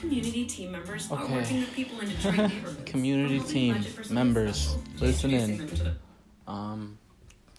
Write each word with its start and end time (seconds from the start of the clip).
Community 0.00 0.46
team 0.46 0.72
members 0.72 1.10
are 1.10 1.22
Okay. 1.22 1.34
working 1.34 1.60
with 1.60 1.72
people 1.74 2.00
in 2.00 2.08
Detroit 2.08 2.36
neighborhoods. 2.50 2.90
Community 2.90 3.40
team 3.40 3.74
budget 3.74 3.92
for 3.92 4.04
school 4.04 4.14
members, 4.14 4.76
listen 4.98 5.30
in. 5.32 5.56
them 5.58 5.68
to 5.68 5.74
the 5.84 5.94
Um, 6.48 6.98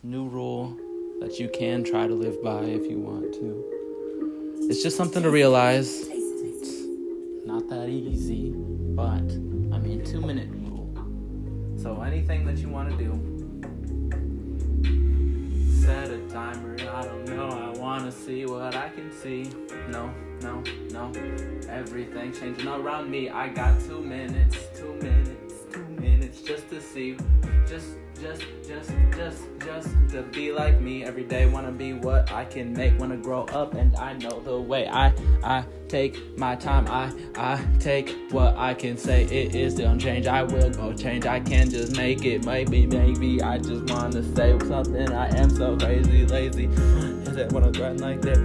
new 0.03 0.27
rule 0.27 0.75
that 1.21 1.39
you 1.39 1.49
can 1.49 1.83
try 1.83 2.07
to 2.07 2.13
live 2.15 2.41
by 2.43 2.63
if 2.63 2.89
you 2.89 2.97
want 2.97 3.31
to. 3.33 4.67
It's 4.69 4.81
just 4.81 4.97
something 4.97 5.21
to 5.21 5.29
realize. 5.29 6.01
It's 6.09 6.73
not 7.45 7.67
that 7.69 7.89
easy, 7.89 8.51
but 8.55 9.21
I 9.75 9.77
mean, 9.79 10.03
two 10.03 10.21
minute 10.21 10.49
rule. 10.49 10.89
So 11.77 12.01
anything 12.01 12.45
that 12.45 12.57
you 12.57 12.69
want 12.69 12.89
to 12.89 12.97
do, 12.97 13.11
set 15.83 16.09
a 16.09 16.19
timer. 16.29 16.75
I 16.91 17.03
don't 17.03 17.25
know. 17.25 17.49
I 17.49 17.77
want 17.77 18.05
to 18.05 18.11
see 18.11 18.45
what 18.45 18.75
I 18.75 18.89
can 18.89 19.11
see. 19.11 19.43
No, 19.89 20.11
no, 20.41 20.63
no. 20.91 21.11
Everything 21.69 22.33
changing 22.33 22.67
around 22.67 23.09
me. 23.09 23.29
I 23.29 23.49
got 23.49 23.79
two 23.81 24.01
minutes, 24.01 24.57
two 24.75 24.93
minutes, 24.95 25.20
minutes 26.31 26.47
just 26.47 26.69
to 26.69 26.81
see. 26.81 27.17
Just, 27.67 27.97
just, 28.19 28.43
just, 28.67 28.91
just, 29.15 29.43
just 29.59 29.89
to 30.09 30.21
be 30.23 30.51
like 30.51 30.79
me 30.81 31.03
every 31.03 31.23
day. 31.23 31.45
Wanna 31.45 31.71
be 31.71 31.93
what 31.93 32.31
I 32.31 32.45
can 32.45 32.73
make. 32.73 32.97
Wanna 32.99 33.17
grow 33.17 33.43
up, 33.45 33.73
and 33.73 33.95
I 33.95 34.13
know 34.13 34.39
the 34.41 34.59
way. 34.59 34.87
I, 34.87 35.13
I 35.43 35.63
take 35.87 36.37
my 36.37 36.55
time. 36.55 36.87
I, 36.87 37.11
I 37.35 37.63
take 37.79 38.31
what 38.31 38.55
I 38.57 38.73
can 38.73 38.97
say. 38.97 39.23
It 39.23 39.55
is 39.55 39.73
still 39.73 39.97
change. 39.97 40.27
I 40.27 40.43
will 40.43 40.69
go 40.69 40.93
change. 40.93 41.25
I 41.25 41.39
can 41.39 41.69
just 41.69 41.95
make 41.95 42.25
it. 42.25 42.45
Maybe, 42.45 42.85
maybe 42.85 43.41
I 43.41 43.57
just 43.57 43.91
wanna 43.91 44.23
say 44.35 44.57
something. 44.59 45.11
I 45.11 45.27
am 45.37 45.49
so 45.49 45.77
crazy, 45.77 46.25
lazy. 46.25 46.65
Is 46.65 47.35
said 47.35 47.51
when 47.51 47.63
I 47.63 47.71
grind 47.71 48.01
like 48.01 48.21
that. 48.21 48.39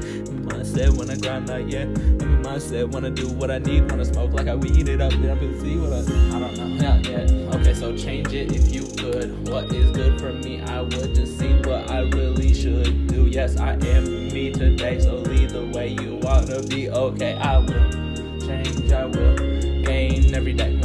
I 0.54 0.62
said 0.62 0.96
when 0.96 1.10
I 1.10 1.16
grind 1.16 1.48
like 1.48 1.70
yeah. 1.70 2.35
Mindset 2.56 2.90
wanna 2.90 3.10
do 3.10 3.28
what 3.28 3.50
I 3.50 3.58
need. 3.58 3.90
Wanna 3.90 4.06
smoke 4.06 4.32
like 4.32 4.48
I 4.48 4.54
weed 4.54 4.88
it 4.88 4.98
up. 5.02 5.12
Then 5.12 5.30
I 5.30 5.38
can 5.38 5.60
see 5.60 5.76
what 5.76 5.92
I. 5.92 5.98
I 5.98 6.40
don't 6.40 6.56
know. 6.56 6.82
Yeah, 6.82 7.26
yeah. 7.26 7.54
Okay, 7.54 7.74
so 7.74 7.94
change 7.94 8.32
it 8.32 8.50
if 8.50 8.74
you 8.74 8.84
could. 8.96 9.46
What 9.46 9.70
is 9.74 9.90
good 9.90 10.18
for 10.18 10.32
me? 10.32 10.62
I 10.62 10.80
would 10.80 11.14
just 11.14 11.38
see 11.38 11.52
what 11.52 11.90
I 11.90 12.00
really 12.00 12.54
should 12.54 13.08
do. 13.08 13.26
Yes, 13.26 13.58
I 13.58 13.72
am 13.72 14.04
me 14.28 14.52
today. 14.52 14.98
So 15.00 15.16
lead 15.16 15.50
the 15.50 15.66
way 15.66 15.88
you 16.00 16.18
wanna 16.22 16.62
be. 16.62 16.88
Okay, 16.88 17.34
I 17.34 17.58
will 17.58 17.90
change. 18.40 18.90
I 18.90 19.04
will 19.04 19.36
gain 19.82 20.34
every 20.34 20.54
day. 20.54 20.75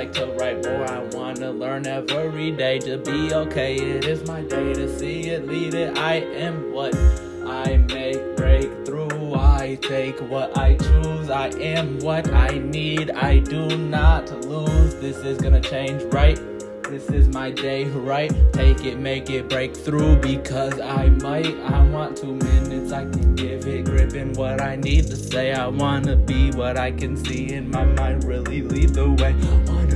Like 0.00 0.12
to 0.14 0.24
write 0.40 0.64
more. 0.64 0.86
I 0.88 1.00
wanna 1.12 1.50
learn 1.50 1.86
every 1.86 2.52
day 2.52 2.78
to 2.78 2.96
be 2.96 3.34
okay. 3.34 3.74
It 3.76 4.06
is 4.06 4.26
my 4.26 4.40
day 4.40 4.72
to 4.72 4.88
see 4.98 5.28
it, 5.28 5.46
lead 5.46 5.74
it. 5.74 5.98
I 5.98 6.14
am 6.46 6.72
what 6.72 6.94
I 7.44 7.76
make 7.76 8.34
breakthrough. 8.34 9.34
I 9.34 9.76
take 9.82 10.18
what 10.20 10.56
I 10.56 10.76
choose. 10.76 11.28
I 11.28 11.48
am 11.48 11.98
what 11.98 12.32
I 12.32 12.48
need. 12.60 13.10
I 13.10 13.40
do 13.40 13.76
not 13.76 14.24
lose. 14.46 14.94
This 14.94 15.18
is 15.18 15.36
gonna 15.36 15.60
change, 15.60 16.02
right? 16.14 16.40
This 16.90 17.08
is 17.10 17.28
my 17.28 17.50
day, 17.50 17.84
right? 17.84 18.32
Take 18.52 18.84
it, 18.84 18.98
make 18.98 19.30
it, 19.30 19.48
break 19.48 19.76
through 19.76 20.16
because 20.16 20.80
I 20.80 21.10
might. 21.10 21.56
I 21.60 21.86
want 21.88 22.16
two 22.16 22.34
minutes, 22.34 22.90
I 22.90 23.02
can 23.02 23.36
give 23.36 23.66
it, 23.66 23.84
grip 23.84 24.10
gripping 24.10 24.32
what 24.32 24.60
I 24.60 24.74
need 24.74 25.06
to 25.06 25.16
say. 25.16 25.52
I 25.52 25.68
wanna 25.68 26.16
be 26.16 26.50
what 26.50 26.76
I 26.76 26.90
can 26.90 27.16
see 27.16 27.52
in 27.52 27.70
my 27.70 27.84
mind, 27.84 28.24
really 28.24 28.62
lead 28.62 28.90
the 28.90 29.08
way. 29.08 29.34
Wanna 29.68 29.89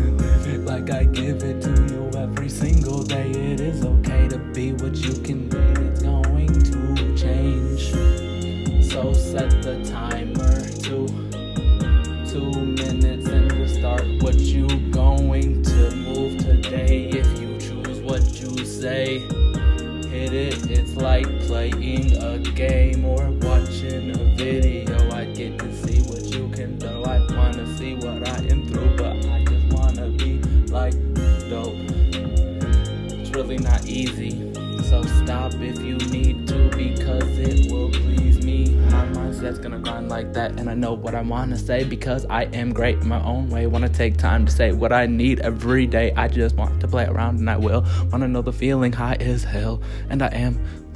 like 40.14 40.32
that 40.32 40.52
and 40.60 40.70
i 40.70 40.74
know 40.74 40.92
what 40.92 41.12
i 41.12 41.20
want 41.20 41.50
to 41.50 41.58
say 41.58 41.82
because 41.82 42.24
i 42.30 42.44
am 42.60 42.72
great 42.72 42.98
in 42.98 43.08
my 43.08 43.20
own 43.24 43.50
way. 43.50 43.66
Want 43.66 43.84
to 43.84 43.92
take 43.92 44.16
time 44.16 44.46
to 44.46 44.52
say 44.52 44.70
what 44.70 44.92
i 44.92 45.06
need 45.06 45.40
every 45.40 45.88
day. 45.88 46.12
I 46.16 46.28
just 46.28 46.54
want 46.54 46.80
to 46.82 46.86
play 46.86 47.06
around 47.06 47.40
and 47.40 47.50
i 47.50 47.56
will. 47.56 47.80
Want 48.12 48.22
to 48.22 48.28
know 48.28 48.40
the 48.40 48.52
feeling 48.52 48.92
high 48.92 49.16
as 49.16 49.42
hell 49.42 49.82
and 50.10 50.22
i 50.22 50.28
am 50.28 50.52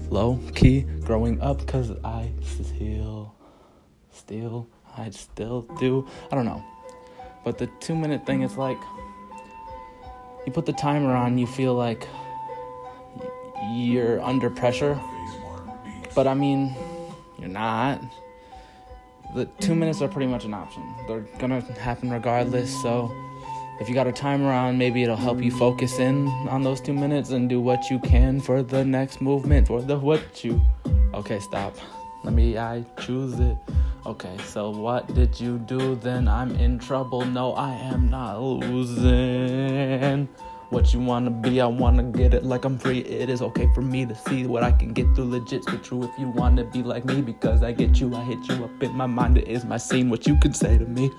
low 0.09 0.39
key 0.55 0.83
growing 1.01 1.41
up 1.41 1.59
because 1.59 1.91
i 2.05 2.31
still 2.43 3.35
still 4.13 4.69
i 4.97 5.11
still 5.11 5.63
do. 5.81 6.07
I 6.31 6.37
don't 6.37 6.45
know. 6.45 6.63
But 7.45 7.59
the 7.59 7.67
two 7.81 7.97
minute 7.97 8.25
thing 8.25 8.43
is 8.43 8.57
like 8.57 8.79
you 10.47 10.53
put 10.53 10.65
the 10.65 10.75
timer 10.75 11.13
on 11.17 11.39
you 11.39 11.49
feel 11.49 11.75
like 11.75 12.07
you're 13.73 14.21
under 14.23 14.49
pressure. 14.49 14.97
But 16.15 16.29
I 16.29 16.35
mean, 16.35 16.77
you're 17.37 17.49
not. 17.49 18.01
The 19.35 19.47
two 19.61 19.75
minutes 19.75 20.01
are 20.03 20.09
pretty 20.09 20.27
much 20.27 20.45
an 20.45 20.55
option. 20.55 20.83
They're 21.07 21.27
gonna 21.39 21.61
happen 21.79 22.11
regardless. 22.11 22.71
So 22.83 23.13
if 23.81 23.89
you 23.89 23.95
got 23.95 24.07
a 24.07 24.13
timer 24.13 24.51
on, 24.51 24.79
maybe 24.79 25.03
it'll 25.03 25.17
help 25.17 25.43
you 25.43 25.51
focus 25.51 25.99
in 25.99 26.27
on 26.49 26.63
those 26.63 26.81
two 26.81 26.95
minutes 26.95 27.31
and 27.31 27.49
do 27.49 27.61
what 27.61 27.91
you 27.91 27.99
can 28.01 28.41
for 28.41 28.63
the 28.63 28.85
next 28.85 29.21
movement 29.21 29.67
for 29.69 29.83
the 29.83 29.99
what 29.99 30.45
you. 30.45 30.61
Okay, 31.15 31.39
stop. 31.41 31.77
Let 32.25 32.35
me. 32.35 32.59
I 32.59 32.85
choose 33.01 33.39
it. 33.39 33.57
Okay, 34.07 34.37
so 34.47 34.71
what 34.71 35.15
did 35.15 35.39
you 35.39 35.59
do 35.59 35.95
then? 35.95 36.29
I'm 36.29 36.55
in 36.57 36.79
trouble. 36.79 37.25
No, 37.25 37.53
I 37.53 37.75
am 37.75 38.09
not 38.11 38.41
losing 38.41 40.29
what 40.71 40.93
you 40.93 41.01
wanna 41.01 41.31
be. 41.31 41.61
I 41.61 41.67
wanna 41.67 42.03
get 42.03 42.35
it 42.35 42.45
like 42.45 42.65
I'm 42.65 42.79
free. 42.79 43.01
It 43.01 43.29
is 43.31 43.43
okay 43.43 43.69
for 43.75 43.83
me 43.83 44.07
to 44.07 44.15
see 44.15 44.47
what 44.47 44.63
I 44.63 44.73
can 44.73 44.93
get 44.93 45.07
through. 45.15 45.29
Legit, 45.29 45.65
but 45.67 45.83
true 45.83 46.03
if 46.03 46.11
you 46.19 46.29
wanna 46.29 46.65
be 46.65 46.83
like 46.83 47.05
me 47.05 47.21
because 47.21 47.63
I 47.63 47.73
get 47.73 48.01
you. 48.01 48.15
I 48.15 48.23
hit 48.25 48.39
you 48.49 48.65
up 48.65 48.83
in 48.83 48.95
my 48.97 49.07
mind. 49.07 49.39
It 49.39 49.49
is 49.49 49.65
my 49.65 49.77
scene. 49.77 50.11
What 50.11 50.27
you 50.27 50.37
can 50.37 50.53
say 50.53 50.79
to 50.79 50.85
me. 50.85 51.11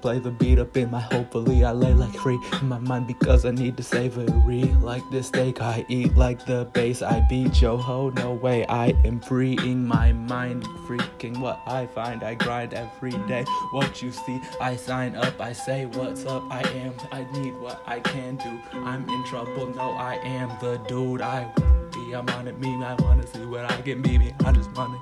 Play 0.00 0.18
the 0.18 0.30
beat 0.30 0.58
up 0.58 0.76
in 0.76 0.90
my 0.90 1.00
hopefully. 1.00 1.64
I 1.64 1.72
lay 1.72 1.92
like 1.92 2.14
free 2.14 2.38
in 2.60 2.68
my 2.68 2.78
mind 2.78 3.06
because 3.06 3.44
I 3.44 3.50
need 3.50 3.76
to 3.76 3.82
savory. 3.82 4.64
Like 4.80 5.02
this 5.10 5.28
steak 5.28 5.60
I 5.60 5.84
eat, 5.88 6.16
like 6.16 6.44
the 6.46 6.68
bass 6.72 7.02
I 7.02 7.20
beat. 7.28 7.60
Yo 7.60 7.76
ho, 7.76 8.10
no 8.10 8.32
way. 8.32 8.66
I 8.66 8.94
am 9.04 9.20
freeing 9.20 9.86
my 9.86 10.12
mind. 10.12 10.64
Freaking 10.86 11.38
what 11.38 11.60
I 11.66 11.86
find. 11.86 12.22
I 12.22 12.34
grind 12.34 12.74
every 12.74 13.12
day. 13.26 13.44
What 13.72 14.02
you 14.02 14.12
see, 14.12 14.40
I 14.60 14.76
sign 14.76 15.16
up. 15.16 15.40
I 15.40 15.52
say 15.52 15.86
what's 15.86 16.24
up. 16.24 16.44
I 16.50 16.62
am. 16.84 16.94
I 17.12 17.26
need 17.38 17.54
what 17.60 17.82
I 17.86 18.00
can 18.00 18.36
do. 18.36 18.60
I'm 18.84 18.95
in 19.04 19.24
trouble. 19.24 19.66
No, 19.74 19.90
I 19.92 20.14
am 20.24 20.48
the 20.60 20.78
dude. 20.88 21.20
I 21.20 21.50
wanna 21.58 21.88
be. 21.92 22.14
I'm 22.14 22.28
on 22.30 22.48
it. 22.48 22.58
Me. 22.58 22.68
I 22.82 22.94
wanna 22.94 23.26
see 23.26 23.44
what 23.44 23.70
I 23.70 23.80
can 23.82 24.02
be. 24.02 24.18
Me. 24.18 24.32
I 24.44 24.52
just 24.52 24.70
wanna. 24.72 24.98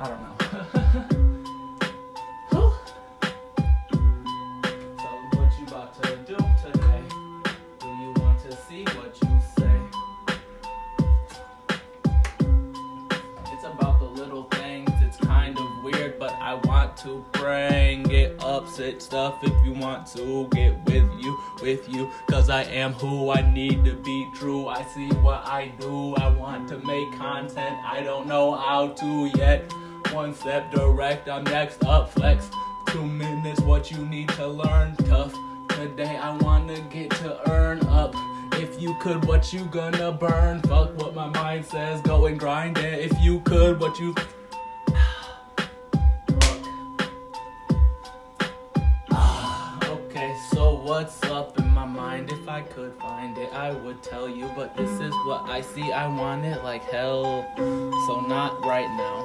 I 0.00 0.08
don't 0.08 0.20
know. 0.22 1.20
What 5.36 5.50
you 5.58 5.66
about 5.66 6.02
to 6.02 6.16
do 6.26 6.36
today? 6.62 7.02
Do 7.80 7.86
you 7.86 8.12
want 8.16 8.38
to 8.44 8.56
see 8.66 8.84
what 8.96 9.16
you 9.22 9.40
say? 9.56 9.76
It's 13.52 13.64
about 13.64 13.98
the 13.98 14.06
little 14.06 14.44
things. 14.44 14.90
It's 15.00 15.16
kind 15.18 15.58
of 15.58 15.66
weird, 15.84 16.18
but 16.18 16.32
I 16.32 16.54
want 16.54 16.96
to 16.98 17.24
bring 17.32 17.83
it 18.54 18.62
up. 18.62 18.68
Sit 18.68 19.02
stuff 19.02 19.42
if 19.42 19.64
you 19.64 19.72
want 19.72 20.06
to 20.08 20.48
get 20.52 20.82
with 20.84 21.08
you, 21.20 21.38
with 21.62 21.88
you. 21.88 22.10
Cause 22.28 22.50
I 22.50 22.62
am 22.64 22.92
who 22.92 23.30
I 23.30 23.40
need 23.52 23.84
to 23.84 23.94
be 23.94 24.28
true. 24.34 24.68
I 24.68 24.82
see 24.94 25.08
what 25.22 25.46
I 25.46 25.72
do. 25.80 26.14
I 26.16 26.28
want 26.28 26.68
to 26.68 26.78
make 26.78 27.12
content. 27.18 27.76
I 27.84 28.02
don't 28.02 28.26
know 28.26 28.54
how 28.54 28.88
to 28.88 29.30
yet. 29.36 29.70
One 30.12 30.34
step 30.34 30.70
direct, 30.72 31.28
I'm 31.28 31.44
next 31.44 31.84
up. 31.84 32.10
Flex. 32.10 32.50
Two 32.88 33.04
minutes, 33.04 33.60
what 33.62 33.90
you 33.90 33.98
need 34.06 34.28
to 34.30 34.46
learn. 34.46 34.94
Tough. 34.96 35.34
Today 35.70 36.16
I 36.16 36.36
wanna 36.38 36.80
get 36.90 37.10
to 37.22 37.50
earn 37.50 37.80
up. 37.86 38.14
If 38.52 38.80
you 38.80 38.96
could, 39.00 39.24
what 39.24 39.52
you 39.52 39.64
gonna 39.66 40.12
burn? 40.12 40.60
Fuck 40.62 40.96
what 41.00 41.14
my 41.14 41.26
mind 41.28 41.64
says. 41.64 42.00
Go 42.02 42.26
and 42.26 42.38
grind 42.38 42.78
it. 42.78 43.10
If 43.10 43.20
you 43.20 43.40
could, 43.40 43.80
what 43.80 43.98
you. 43.98 44.14
What's 50.84 51.22
up 51.24 51.58
in 51.58 51.66
my 51.70 51.86
mind. 51.86 52.30
If 52.30 52.46
I 52.46 52.60
could 52.60 52.92
find 53.00 53.38
it, 53.38 53.50
I 53.54 53.72
would 53.72 54.02
tell 54.02 54.28
you. 54.28 54.50
But 54.54 54.76
this 54.76 54.90
is 55.00 55.12
what 55.24 55.48
I 55.48 55.62
see. 55.62 55.92
I 55.92 56.06
want 56.06 56.44
it 56.44 56.62
like 56.62 56.82
hell. 56.84 57.46
So 57.56 58.20
not 58.28 58.62
right 58.64 58.88
now. 58.96 59.18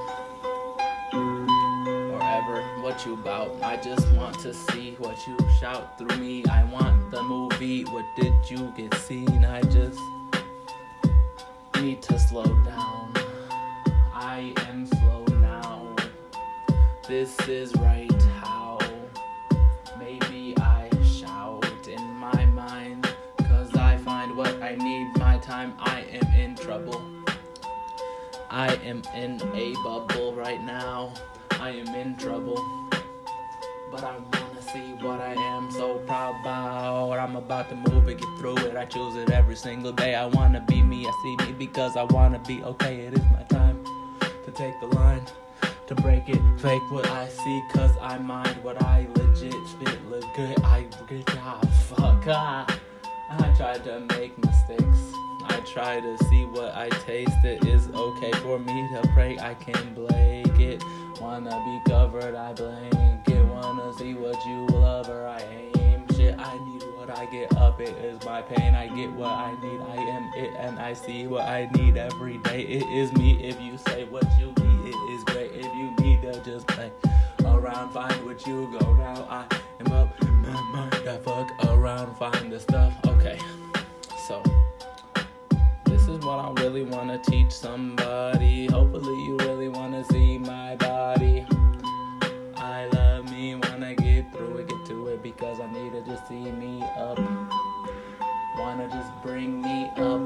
Or 1.13 2.21
ever. 2.21 2.61
What 2.81 3.05
you 3.05 3.13
about? 3.13 3.61
I 3.61 3.75
just 3.75 4.09
want 4.13 4.39
to 4.39 4.53
see 4.53 4.95
what 4.99 5.17
you 5.27 5.37
shout 5.59 5.97
through 5.97 6.17
me. 6.17 6.45
I 6.45 6.63
want 6.63 7.11
the 7.11 7.21
movie. 7.21 7.83
What 7.83 8.05
did 8.15 8.33
you 8.49 8.73
get 8.77 8.93
seen? 8.93 9.43
I 9.43 9.61
just 9.63 9.99
need 11.81 12.01
to 12.03 12.17
slow 12.17 12.45
down. 12.63 13.13
I 14.13 14.53
am 14.69 14.85
slow 14.87 15.25
now. 15.41 15.95
This 17.07 17.37
is 17.49 17.75
right 17.75 18.08
time. 25.49 25.73
I 25.79 26.01
am 26.11 26.27
in 26.39 26.55
trouble. 26.55 27.01
I 28.51 28.75
am 28.85 29.01
in 29.15 29.41
a 29.55 29.73
bubble 29.83 30.35
right 30.35 30.63
now. 30.63 31.11
I 31.59 31.71
am 31.71 31.87
in 31.95 32.15
trouble. 32.17 32.63
But 33.91 34.03
I 34.03 34.17
wanna 34.17 34.61
see 34.61 34.93
what 35.03 35.19
I 35.19 35.33
am 35.33 35.71
so 35.71 35.97
proud 36.05 36.35
about. 36.41 37.17
I'm 37.17 37.35
about 37.35 37.67
to 37.69 37.75
move 37.75 38.07
it, 38.09 38.19
get 38.19 38.29
through 38.37 38.59
it. 38.59 38.75
I 38.75 38.85
choose 38.85 39.15
it 39.15 39.31
every 39.31 39.55
single 39.55 39.91
day. 39.91 40.13
I 40.13 40.27
wanna 40.27 40.63
be 40.67 40.83
me, 40.83 41.07
I 41.07 41.13
see 41.23 41.35
me 41.47 41.53
because 41.53 41.97
I 41.97 42.03
wanna 42.03 42.39
be 42.47 42.61
okay. 42.63 42.97
It 43.07 43.13
is 43.15 43.25
my 43.31 43.41
time 43.49 43.83
to 44.45 44.51
take 44.51 44.79
the 44.81 44.87
line, 44.99 45.25
to 45.87 45.95
break 45.95 46.29
it, 46.29 46.41
fake 46.59 46.91
what 46.91 47.07
I 47.09 47.27
see. 47.27 47.63
Cause 47.73 47.95
I 47.99 48.19
mind 48.19 48.55
what 48.63 48.79
I 48.83 49.07
legit 49.15 49.55
spit 49.65 49.97
look 50.11 50.25
good. 50.35 50.61
I 50.63 50.85
good 51.07 51.25
job, 51.25 51.67
fuck 51.89 52.23
ah. 52.27 52.67
I 53.31 53.53
try 53.57 53.77
to 53.77 53.99
make 54.15 54.37
mistakes. 54.37 54.99
Try 55.73 55.99
to 55.99 56.17
see 56.25 56.45
what 56.45 56.75
I 56.75 56.89
taste. 56.89 57.43
It 57.43 57.65
is 57.65 57.87
okay 57.89 58.31
for 58.41 58.57
me 58.59 58.89
to 58.93 59.07
pray. 59.13 59.37
I 59.39 59.53
can 59.53 59.93
blank 59.93 60.59
it. 60.59 60.83
Wanna 61.21 61.61
be 61.65 61.91
covered, 61.91 62.35
I 62.35 62.53
blank 62.53 63.27
it. 63.27 63.45
Wanna 63.45 63.93
see 63.93 64.13
what 64.13 64.43
you 64.45 64.67
love 64.67 65.09
or 65.09 65.27
I 65.27 65.41
aim 65.77 66.05
shit. 66.15 66.35
I 66.39 66.57
need 66.65 66.83
what 66.97 67.09
I 67.09 67.25
get 67.27 67.55
up. 67.57 67.79
It 67.79 67.95
is 68.03 68.23
my 68.25 68.41
pain. 68.41 68.73
I 68.73 68.87
get 68.87 69.11
what 69.11 69.31
I 69.31 69.51
need. 69.61 69.81
I 69.81 69.95
am 69.95 70.31
it 70.35 70.51
and 70.57 70.79
I 70.79 70.93
see 70.93 71.27
what 71.27 71.47
I 71.47 71.69
need 71.75 71.97
every 71.97 72.37
day. 72.39 72.61
It 72.61 72.87
is 72.87 73.13
me. 73.13 73.41
If 73.43 73.61
you 73.61 73.77
say 73.77 74.05
what 74.05 74.25
you 74.39 74.47
need, 74.47 74.89
it 74.89 74.97
is 75.13 75.23
great. 75.25 75.51
If 75.53 75.65
you 75.75 75.93
need 75.99 76.21
to 76.23 76.41
just 76.43 76.67
play 76.67 76.91
around, 77.45 77.91
find 77.91 78.25
what 78.25 78.45
you 78.47 78.75
go 78.79 78.93
now. 78.95 79.27
I 79.29 79.45
am 79.79 79.91
up 79.91 80.19
mind. 80.71 80.93
I 81.07 81.17
fuck 81.17 81.51
around, 81.65 82.15
find 82.17 82.51
the 82.51 82.59
stuff. 82.59 82.93
Okay, 83.07 83.39
so 84.27 84.41
what 86.23 86.39
I 86.39 86.61
really 86.61 86.83
wanna 86.83 87.17
teach 87.19 87.51
somebody. 87.51 88.67
Hopefully, 88.67 89.15
you 89.25 89.37
really 89.39 89.69
wanna 89.69 90.03
see 90.05 90.37
my 90.37 90.75
body. 90.75 91.45
I 92.55 92.87
love 92.93 93.29
me, 93.31 93.55
wanna 93.55 93.95
get 93.95 94.31
through 94.33 94.57
it, 94.57 94.67
get 94.67 94.85
to 94.87 95.07
it 95.07 95.23
because 95.23 95.59
I 95.59 95.71
need 95.71 95.91
to 95.93 96.01
just 96.05 96.27
see 96.27 96.51
me 96.51 96.83
up. 96.97 97.19
Wanna 98.57 98.87
just 98.89 99.11
bring 99.23 99.61
me 99.61 99.89
up. 99.97 100.21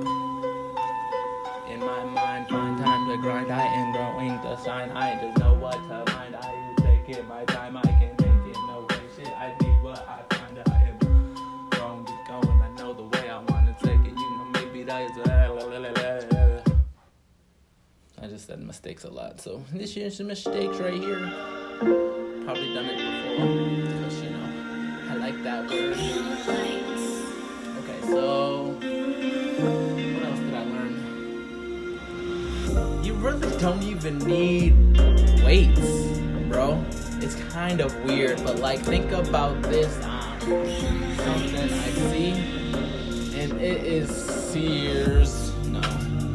In 1.70 1.80
my 1.80 2.04
mind, 2.04 2.48
find 2.50 2.78
time 2.78 3.10
to 3.10 3.18
grind. 3.18 3.52
I 3.52 3.66
am 3.66 3.92
growing 3.94 4.42
the 4.42 4.56
sign. 4.58 4.92
I 4.92 5.20
just 5.22 5.38
know 5.38 5.54
what 5.54 5.74
to 5.74 6.14
mind. 6.14 6.36
I 6.36 6.74
take 6.82 7.18
it 7.18 7.28
my 7.28 7.46
time. 7.46 7.78
I 7.78 7.82
can 7.82 8.16
take 8.18 8.28
it 8.28 8.58
no 8.68 8.86
way. 8.90 9.02
Shit, 9.16 9.28
I 9.28 9.56
need 9.62 9.84
what 9.84 10.08
I 10.08 10.33
I 18.24 18.28
just 18.28 18.48
said 18.48 18.62
mistakes 18.62 19.04
a 19.04 19.10
lot, 19.10 19.42
so 19.42 19.62
this 19.74 19.98
is 19.98 20.16
some 20.16 20.28
mistakes 20.28 20.78
right 20.78 20.94
here. 20.94 21.20
Probably 22.46 22.74
done 22.74 22.86
it 22.86 22.96
before, 22.96 23.48
cause 24.02 24.22
you 24.24 24.30
know 24.30 24.48
I 25.10 25.16
like 25.16 25.44
that 25.44 25.70
word. 25.70 25.98
Okay, 27.80 28.00
so 28.08 28.80
what 29.60 30.24
else 30.24 30.40
did 30.40 30.54
I 30.54 30.64
learn? 30.64 30.94
You 33.04 33.14
really 33.16 33.58
don't 33.58 33.84
even 33.84 34.20
need 34.20 34.74
weights, 35.44 36.18
bro. 36.48 36.82
It's 37.20 37.36
kind 37.52 37.82
of 37.82 37.94
weird, 38.06 38.42
but 38.46 38.60
like 38.60 38.80
think 38.80 39.12
about 39.12 39.62
this. 39.64 40.02
Um, 40.06 40.40
something 41.18 41.58
I 41.58 41.92
see, 41.92 42.32
and 43.38 43.52
it 43.60 43.84
is 43.84 44.10
Sears. 44.10 45.53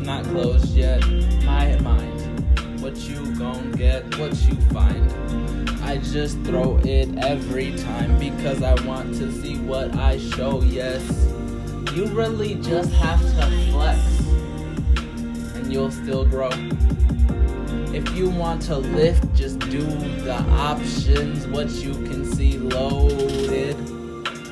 No, 0.08 0.22
not 0.22 0.24
closed 0.24 0.74
yet. 0.74 1.06
My 1.44 1.78
mind. 1.80 2.80
What 2.80 2.96
you 2.96 3.36
gon' 3.36 3.72
get, 3.72 4.04
what 4.18 4.32
you 4.48 4.54
find. 4.72 5.68
I 5.82 5.98
just 5.98 6.40
throw 6.44 6.78
it 6.82 7.10
every 7.18 7.76
time 7.76 8.18
because 8.18 8.62
I 8.62 8.72
want 8.86 9.14
to 9.16 9.30
see 9.30 9.58
what 9.58 9.94
I 9.96 10.16
show. 10.16 10.62
Yes, 10.62 11.02
you 11.94 12.06
really 12.06 12.54
just 12.54 12.90
have 12.94 13.20
to 13.20 13.70
flex, 13.70 14.00
and 15.56 15.70
you'll 15.70 15.90
still 15.90 16.24
grow. 16.24 16.52
If 17.92 18.08
you 18.16 18.30
want 18.30 18.62
to 18.62 18.78
lift, 18.78 19.34
just 19.34 19.58
do 19.58 19.82
the 19.82 20.40
options. 20.52 21.46
What 21.48 21.68
you 21.68 21.92
can 21.92 22.24
see 22.24 22.56
loaded. 22.56 23.76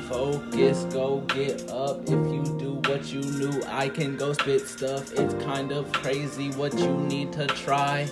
Focus, 0.07 0.83
go 0.93 1.21
get 1.21 1.71
up. 1.71 2.03
If 2.03 2.09
you 2.11 2.43
do 2.59 2.66
what 2.87 3.11
you 3.11 3.21
knew, 3.21 3.61
I 3.67 3.89
can 3.89 4.15
go 4.15 4.33
spit 4.33 4.67
stuff. 4.67 5.11
It's 5.13 5.33
kind 5.43 5.71
of 5.71 5.91
crazy 5.91 6.51
what 6.51 6.77
you 6.77 6.89
need 6.97 7.33
to 7.33 7.45
try. 7.47 8.07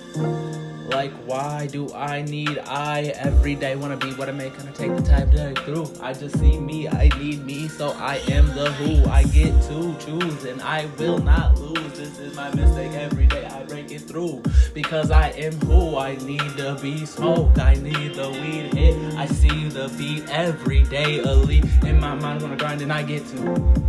Like, 0.89 1.11
why 1.25 1.67
do 1.67 1.91
I 1.93 2.21
need 2.21 2.59
I 2.59 3.13
every 3.15 3.55
day 3.55 3.75
wanna 3.75 3.97
be 3.97 4.13
what 4.13 4.29
I 4.29 4.33
make? 4.33 4.57
Gonna 4.57 4.71
take 4.71 4.95
the 4.95 5.01
time 5.01 5.31
to 5.31 5.37
get 5.37 5.59
through. 5.59 5.91
I 6.01 6.13
just 6.13 6.37
see 6.39 6.59
me, 6.59 6.87
I 6.87 7.09
need 7.17 7.45
me, 7.45 7.67
so 7.67 7.91
I 7.91 8.17
am 8.29 8.47
the 8.53 8.71
who. 8.73 9.09
I 9.09 9.23
get 9.23 9.51
to 9.63 9.95
choose, 9.99 10.43
and 10.43 10.61
I 10.61 10.87
will 10.97 11.19
not 11.19 11.57
lose. 11.57 11.97
This 11.97 12.19
is 12.19 12.35
my 12.35 12.53
mistake 12.53 12.93
every 12.93 13.27
day. 13.27 13.45
I 13.45 13.63
break 13.63 13.91
it 13.91 14.01
through 14.01 14.43
because 14.73 15.09
I 15.09 15.29
am 15.29 15.53
who 15.61 15.97
I 15.97 16.15
need 16.17 16.57
to 16.57 16.77
be. 16.81 17.05
Smoke, 17.05 17.57
I 17.59 17.75
need 17.75 18.15
the 18.15 18.29
weed 18.29 18.73
hit. 18.73 18.95
I 19.15 19.25
see 19.25 19.69
the 19.69 19.87
beat 19.97 20.29
every 20.29 20.83
day. 20.83 21.19
Elite 21.19 21.65
in 21.83 21.99
my 21.99 22.13
mind, 22.15 22.41
wanna 22.41 22.57
grind, 22.57 22.81
and 22.81 22.91
I 22.91 23.03
get 23.03 23.25
to. 23.29 23.85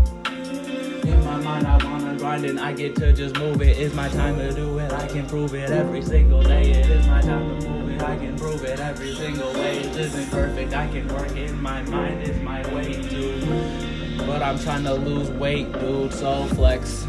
In 1.06 1.24
my 1.24 1.36
mind, 1.36 1.68
I 1.68 1.84
wanna 1.84 2.18
grind 2.18 2.44
and 2.46 2.58
I 2.58 2.72
get 2.72 2.96
to 2.96 3.12
just 3.12 3.36
move 3.36 3.62
it. 3.62 3.78
It's 3.78 3.94
my 3.94 4.08
time 4.08 4.36
to 4.38 4.52
do 4.52 4.78
it. 4.80 4.92
I 4.92 5.06
can 5.06 5.24
prove 5.26 5.54
it 5.54 5.70
every 5.70 6.02
single 6.02 6.42
day. 6.42 6.72
It 6.72 6.90
is 6.90 7.06
my 7.06 7.20
time 7.20 7.60
to 7.60 7.68
move 7.68 7.90
it. 7.92 8.02
I 8.02 8.16
can 8.16 8.36
prove 8.36 8.64
it 8.64 8.80
every 8.80 9.14
single 9.14 9.52
way. 9.54 9.78
It 9.78 9.96
isn't 9.96 10.30
perfect. 10.32 10.74
I 10.74 10.88
can 10.88 11.06
work 11.14 11.30
in 11.36 11.62
my 11.62 11.80
mind. 11.82 12.22
It's 12.22 12.40
my 12.40 12.60
way 12.74 12.92
to. 12.92 14.16
But 14.26 14.42
I'm 14.42 14.58
trying 14.58 14.82
to 14.82 14.94
lose 14.94 15.30
weight, 15.30 15.72
dude. 15.74 16.12
So 16.12 16.44
flex. 16.46 17.04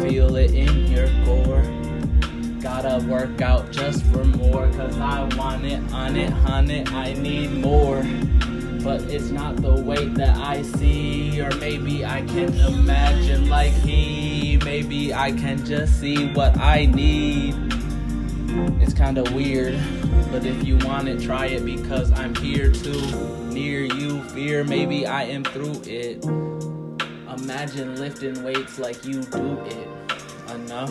Feel 0.00 0.34
it 0.34 0.50
in 0.52 0.88
your 0.88 1.08
core. 1.24 1.62
Gotta 2.60 3.06
work 3.06 3.40
out 3.40 3.70
just 3.70 4.04
for 4.06 4.24
more. 4.24 4.68
Cause 4.72 4.98
I 4.98 5.22
want 5.36 5.64
it, 5.64 5.80
on 5.92 6.16
it, 6.16 6.32
on 6.44 6.68
it. 6.68 6.92
I 6.92 7.12
need 7.12 7.52
more 7.52 8.02
but 8.82 9.02
it's 9.02 9.30
not 9.30 9.56
the 9.56 9.74
weight 9.74 10.14
that 10.14 10.36
I 10.36 10.62
see. 10.62 11.40
Or 11.40 11.50
maybe 11.56 12.04
I 12.04 12.22
can 12.22 12.54
imagine 12.54 13.48
like 13.48 13.72
he. 13.72 14.58
Maybe 14.64 15.12
I 15.14 15.32
can 15.32 15.64
just 15.64 16.00
see 16.00 16.32
what 16.32 16.56
I 16.58 16.86
need. 16.86 17.54
It's 18.80 18.94
kind 18.94 19.18
of 19.18 19.32
weird, 19.32 19.78
but 20.32 20.44
if 20.44 20.64
you 20.64 20.76
want 20.78 21.08
it, 21.08 21.22
try 21.22 21.46
it 21.46 21.64
because 21.64 22.10
I'm 22.12 22.34
here 22.36 22.72
too. 22.72 23.00
Near 23.52 23.82
you, 23.82 24.22
fear, 24.30 24.64
maybe 24.64 25.06
I 25.06 25.24
am 25.24 25.44
through 25.44 25.82
it. 25.84 26.24
Imagine 26.24 27.96
lifting 27.96 28.42
weights 28.42 28.78
like 28.78 29.04
you 29.04 29.22
do 29.22 29.58
it 29.66 29.88
enough. 30.50 30.90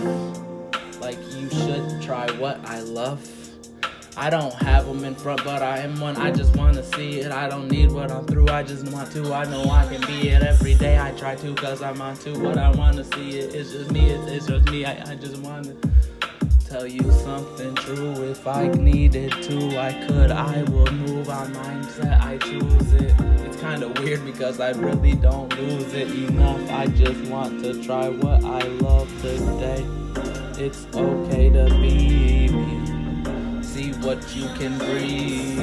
Like 1.02 1.18
you 1.36 1.50
should 1.50 2.02
try 2.02 2.30
what 2.38 2.60
I 2.66 2.80
love. 2.80 3.39
I 4.20 4.30
don't 4.30 4.54
have 4.56 4.86
them 4.86 5.06
in 5.06 5.16
front, 5.16 5.46
but 5.46 5.64
I 5.64 5.78
am 5.78 5.98
one. 5.98 6.18
I 6.18 6.30
just 6.30 6.54
wanna 6.58 6.84
see 6.84 7.22
it. 7.22 7.32
I 7.32 7.48
don't 7.48 7.70
need 7.70 7.90
what 7.90 8.12
I'm 8.12 8.26
through. 8.26 8.50
I 8.50 8.64
just 8.64 8.86
want 8.92 9.10
to. 9.14 9.34
I 9.34 9.46
know 9.46 9.64
I 9.72 9.88
can 9.88 10.06
be 10.06 10.28
it 10.28 10.44
every 10.44 10.74
day. 10.74 11.00
I 11.00 11.12
try 11.12 11.36
to, 11.36 11.56
cause 11.56 11.82
I'm 11.82 12.02
on 12.02 12.18
to 12.18 12.38
what 12.38 12.58
I 12.58 12.70
wanna 12.72 13.06
see. 13.06 13.40
It. 13.40 13.56
It's 13.56 13.72
just 13.72 13.92
me. 13.92 14.10
It's, 14.10 14.30
it's 14.30 14.48
just 14.48 14.70
me. 14.72 14.84
I, 14.84 15.12
I 15.12 15.16
just 15.16 15.38
wanna 15.38 15.74
tell 16.68 16.86
you 16.86 17.10
something 17.14 17.74
true. 17.76 18.12
If 18.30 18.46
I 18.46 18.68
needed 18.68 19.32
to, 19.32 19.80
I 19.80 19.94
could. 20.06 20.32
I 20.32 20.64
will 20.64 20.92
move 20.92 21.30
on 21.30 21.54
mindset. 21.54 22.20
I 22.20 22.40
choose 22.40 22.94
it. 22.96 23.16
It's 23.46 23.56
kind 23.62 23.84
of 23.84 23.98
weird 24.00 24.26
because 24.26 24.60
I 24.60 24.72
really 24.72 25.16
don't 25.16 25.58
lose 25.58 25.94
it 25.94 26.12
enough. 26.12 26.70
I 26.72 26.88
just 26.88 27.22
want 27.32 27.64
to 27.64 27.82
try 27.82 28.10
what 28.10 28.44
I 28.44 28.64
love 28.84 29.10
today. 29.22 29.86
It's 30.62 30.86
okay 30.94 31.50
to 31.52 31.66
be 31.80 32.50
me 32.50 32.79
what 34.02 34.36
you 34.36 34.48
can 34.56 34.78
breathe. 34.78 35.60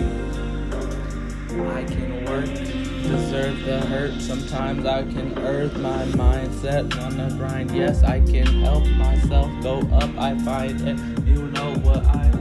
I 1.69 1.85
can 1.85 2.25
work, 2.27 2.45
deserve. 2.45 3.65
the 3.65 3.81
hurt. 3.81 4.21
Sometimes 4.21 4.85
I 4.85 5.03
can 5.03 5.39
earth 5.39 5.77
my 5.79 6.05
mindset, 6.07 6.95
wanna 7.01 7.35
grind. 7.37 7.71
Yes, 7.71 8.03
I 8.03 8.21
can 8.21 8.47
help 8.47 8.87
myself 8.87 9.51
go 9.63 9.81
up. 9.93 10.11
I 10.19 10.37
find 10.39 10.81
it. 10.83 10.99
You 11.27 11.49
know 11.53 11.75
what 11.77 12.05
I. 12.05 12.33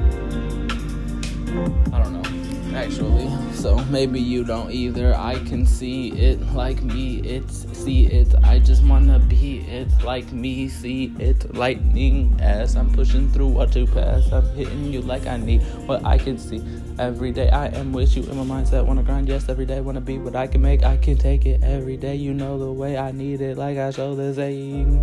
I 1.94 2.04
don't 2.04 2.14
know, 2.14 2.45
actually. 2.76 3.30
So 3.54 3.78
maybe 3.86 4.20
you 4.20 4.44
don't 4.44 4.72
either. 4.72 5.16
I 5.16 5.36
can 5.46 5.66
see 5.66 6.12
it 6.12 6.42
like 6.54 6.84
me. 6.84 7.20
It's 7.20 7.66
see 7.78 8.08
it. 8.08 8.36
I 8.44 8.60
just 8.60 8.84
wanna 8.84 9.20
be 9.20 9.60
it 9.60 9.88
like 10.04 10.32
me. 10.32 10.68
See 10.68 11.14
it 11.18 11.56
lightning 11.56 12.38
as 12.42 12.76
I'm 12.76 12.92
pushing 12.92 13.32
through 13.32 13.48
what 13.48 13.72
to 13.74 13.88
pass. 13.88 14.32
I'm 14.32 14.48
hitting 14.56 14.92
you 14.92 15.02
like 15.02 15.26
I 15.26 15.38
need 15.38 15.62
what 15.88 16.06
I 16.06 16.18
can 16.18 16.38
see. 16.38 16.62
Every 17.00 17.32
day 17.32 17.50
I 17.50 17.68
am 17.68 17.94
with 17.94 18.16
you 18.16 18.24
in 18.24 18.38
my 18.38 18.44
mindset. 18.44 18.86
Wanna 18.86 19.04
grind, 19.04 19.28
yes, 19.28 19.50
every 19.50 19.66
day. 19.66 19.82
Wanna 19.82 20.02
be 20.02 20.18
what 20.18 20.36
I 20.36 20.48
can 20.48 20.62
make. 20.62 20.84
I 20.84 20.98
can 20.98 21.18
take 21.18 21.46
it 21.46 21.64
every 21.64 21.98
day. 21.98 22.16
You 22.16 22.34
know 22.34 22.60
the 22.60 22.72
way 22.72 22.98
I 22.98 23.12
need 23.12 23.42
it, 23.42 23.58
like 23.58 23.78
I 23.78 23.92
show 23.92 24.16
the 24.16 24.34
saying. 24.34 25.00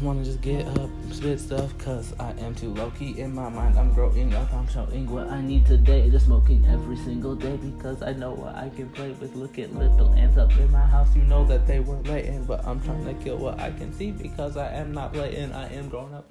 Know. 0.00 0.08
Wanna 0.08 0.24
just 0.24 0.40
get 0.40 0.66
up, 0.78 0.90
spit 1.10 1.40
stuff, 1.40 1.76
cause 1.78 2.14
I 2.20 2.30
am 2.40 2.54
too 2.54 2.72
low 2.72 2.90
key 2.90 3.18
in 3.20 3.34
my 3.34 3.48
mind. 3.48 3.78
I'm 3.78 3.92
growing 3.92 4.32
up, 4.34 4.52
I'm 4.52 4.68
showing 4.68 5.10
what 5.10 5.28
I 5.28 5.40
need 5.40 5.66
today. 5.66 6.08
Just 6.10 6.26
smoking 6.26 6.64
every 6.66 6.96
single 6.96 7.34
day 7.34 7.56
because 7.56 8.02
I 8.02 8.12
know 8.12 8.32
what 8.32 8.54
I 8.54 8.70
can 8.70 8.88
play 8.90 9.10
with. 9.12 9.34
Look 9.34 9.58
at 9.58 9.74
little 9.74 10.12
ants 10.14 10.38
up 10.38 10.56
in 10.56 10.70
my 10.70 10.86
house, 10.86 11.14
you 11.16 11.22
know 11.22 11.44
that 11.46 11.66
they 11.66 11.80
were 11.80 11.96
laying, 12.02 12.44
but 12.44 12.64
I'm 12.64 12.80
trying 12.82 13.04
to 13.04 13.14
kill 13.24 13.38
what 13.38 13.58
I 13.58 13.70
can 13.72 13.92
see 13.92 14.12
because 14.12 14.56
I 14.56 14.72
am 14.72 14.92
not 14.92 15.12
playing, 15.12 15.52
I 15.52 15.72
am 15.74 15.88
grown 15.88 16.14
up. 16.14 16.30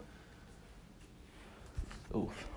Oof. 2.15 2.56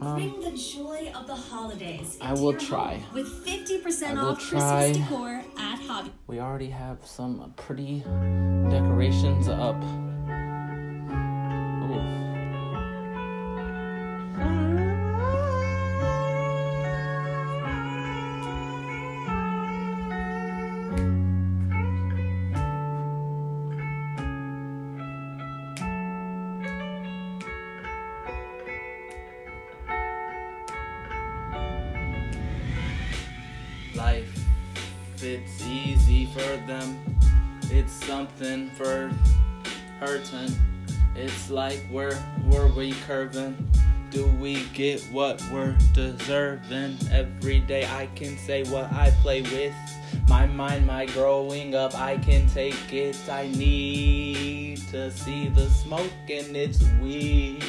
Um, 0.00 0.14
Bring 0.14 0.40
the 0.40 0.56
joy 0.56 1.10
of 1.14 1.26
the 1.26 1.34
holidays. 1.34 2.18
I 2.20 2.32
will 2.34 2.52
try. 2.54 3.02
With 3.14 3.26
50% 3.46 4.02
I 4.08 4.12
will 4.14 4.30
off 4.30 4.40
try. 4.48 4.90
Christmas 4.90 5.08
decor 5.08 5.42
at 5.58 5.78
Hobby. 5.80 6.12
we 6.26 6.38
already 6.40 6.68
have 6.70 7.04
some 7.06 7.52
pretty 7.56 8.00
decorations 8.70 9.48
up. 9.48 9.76
For 36.36 36.56
them. 36.66 37.18
It's 37.70 37.92
something 37.92 38.68
for 38.70 39.10
hurting. 40.00 40.54
It's 41.14 41.48
like 41.48 41.78
where 41.90 42.22
were 42.44 42.68
we 42.68 42.92
curving? 43.06 43.56
Do 44.10 44.26
we 44.26 44.64
get 44.74 45.00
what 45.04 45.42
we're 45.50 45.76
deserving? 45.94 46.98
Every 47.10 47.60
day 47.60 47.86
I 47.86 48.06
can 48.14 48.36
say 48.36 48.64
what 48.64 48.92
I 48.92 49.10
play 49.22 49.42
with. 49.42 49.74
My 50.28 50.46
mind, 50.46 50.86
my 50.86 51.06
growing 51.06 51.74
up, 51.74 51.94
I 51.94 52.18
can 52.18 52.46
take 52.48 52.92
it. 52.92 53.16
I 53.30 53.48
need 53.48 54.78
to 54.90 55.10
see 55.10 55.48
the 55.48 55.68
smoke 55.70 56.12
and 56.28 56.54
it's 56.54 56.84
weed. 57.00 57.64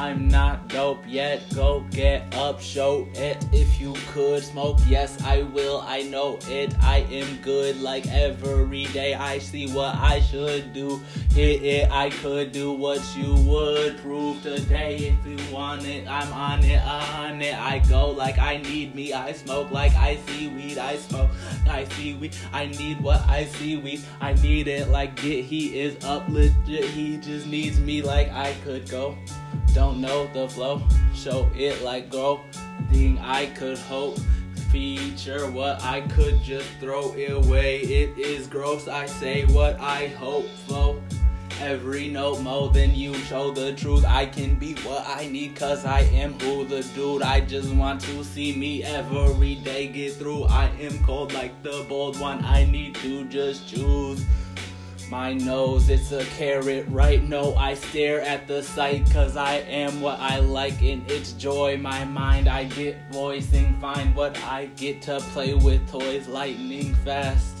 I'm 0.00 0.28
not 0.28 0.68
dope 0.68 1.04
yet. 1.06 1.42
Go 1.54 1.84
get 1.90 2.34
up, 2.34 2.58
show 2.58 3.06
it 3.16 3.36
if 3.52 3.78
you 3.78 3.92
could. 4.08 4.42
Smoke, 4.42 4.78
yes, 4.88 5.22
I 5.22 5.42
will. 5.42 5.84
I 5.86 6.00
know 6.04 6.38
it. 6.48 6.74
I 6.80 7.00
am 7.10 7.36
good 7.42 7.82
like 7.82 8.06
every 8.06 8.84
day. 8.86 9.12
I 9.12 9.36
see 9.36 9.70
what 9.70 9.94
I 9.96 10.20
should 10.20 10.72
do. 10.72 11.02
Hit 11.34 11.62
it, 11.62 11.90
I 11.90 12.08
could 12.08 12.50
do 12.50 12.72
what 12.72 12.98
you 13.14 13.34
would 13.44 13.98
prove 13.98 14.42
today. 14.42 14.96
If 14.96 15.26
you 15.26 15.54
want 15.54 15.84
it, 15.84 16.08
I'm 16.08 16.32
on 16.32 16.64
it, 16.64 16.82
on 16.82 17.42
it. 17.42 17.54
I 17.54 17.80
go 17.80 18.08
like 18.10 18.38
I 18.38 18.56
need 18.56 18.94
me. 18.94 19.12
I 19.12 19.32
smoke 19.32 19.70
like 19.70 19.94
I 19.96 20.16
see 20.28 20.48
weed. 20.48 20.78
I 20.78 20.96
smoke, 20.96 21.28
I 21.68 21.84
see 21.84 22.14
weed. 22.14 22.34
I 22.54 22.66
need 22.66 23.02
what 23.02 23.20
I 23.28 23.44
see 23.44 23.76
weed. 23.76 24.00
I 24.22 24.32
need 24.32 24.66
it 24.66 24.88
like 24.88 25.16
get. 25.16 25.44
He 25.44 25.78
is 25.78 26.02
up 26.06 26.26
legit. 26.30 26.86
He 26.86 27.18
just 27.18 27.46
needs 27.46 27.78
me 27.78 28.00
like 28.00 28.32
I 28.32 28.54
could 28.64 28.88
go. 28.88 29.14
Don't 29.74 30.00
know 30.00 30.26
the 30.32 30.48
flow, 30.48 30.82
show 31.14 31.48
it 31.54 31.82
like 31.82 32.10
grow. 32.10 32.40
Thing 32.90 33.18
I 33.20 33.46
could 33.46 33.78
hope, 33.78 34.18
feature 34.70 35.50
what 35.50 35.82
I 35.82 36.00
could 36.00 36.42
just 36.42 36.68
throw 36.80 37.12
it 37.14 37.30
away. 37.30 37.78
It 37.78 38.18
is 38.18 38.46
gross, 38.48 38.88
I 38.88 39.06
say 39.06 39.44
what 39.46 39.78
I 39.80 40.08
hope 40.08 40.48
flow. 40.66 41.00
Every 41.60 42.08
note 42.08 42.40
more 42.40 42.70
than 42.70 42.94
you 42.94 43.14
show 43.14 43.52
the 43.52 43.74
truth. 43.74 44.04
I 44.06 44.24
can 44.24 44.56
be 44.56 44.74
what 44.76 45.04
I 45.06 45.28
need 45.28 45.56
cause 45.56 45.84
I 45.84 46.00
am 46.00 46.32
who 46.40 46.64
the 46.64 46.82
dude. 46.94 47.22
I 47.22 47.40
just 47.40 47.70
want 47.74 48.00
to 48.02 48.24
see 48.24 48.56
me 48.56 48.82
every 48.82 49.56
day 49.56 49.86
get 49.88 50.14
through. 50.14 50.44
I 50.44 50.70
am 50.80 51.04
cold 51.04 51.34
like 51.34 51.62
the 51.62 51.84
bold 51.86 52.18
one. 52.18 52.42
I 52.44 52.64
need 52.64 52.94
to 52.96 53.24
just 53.26 53.68
choose. 53.68 54.24
My 55.10 55.32
nose, 55.32 55.88
it's 55.88 56.12
a 56.12 56.24
carrot, 56.24 56.86
right? 56.88 57.20
No, 57.20 57.56
I 57.56 57.74
stare 57.74 58.20
at 58.20 58.46
the 58.46 58.62
sight 58.62 59.10
cause 59.10 59.36
I 59.36 59.54
am 59.54 60.00
what 60.00 60.20
I 60.20 60.38
like 60.38 60.82
and 60.82 61.10
it's 61.10 61.32
joy. 61.32 61.76
My 61.78 62.04
mind, 62.04 62.48
I 62.48 62.64
get 62.64 62.96
voicing, 63.10 63.76
find 63.80 64.14
what 64.14 64.38
I 64.44 64.66
get 64.76 65.02
to 65.02 65.18
play 65.32 65.54
with 65.54 65.90
toys 65.90 66.28
lightning 66.28 66.94
fast. 66.94 67.56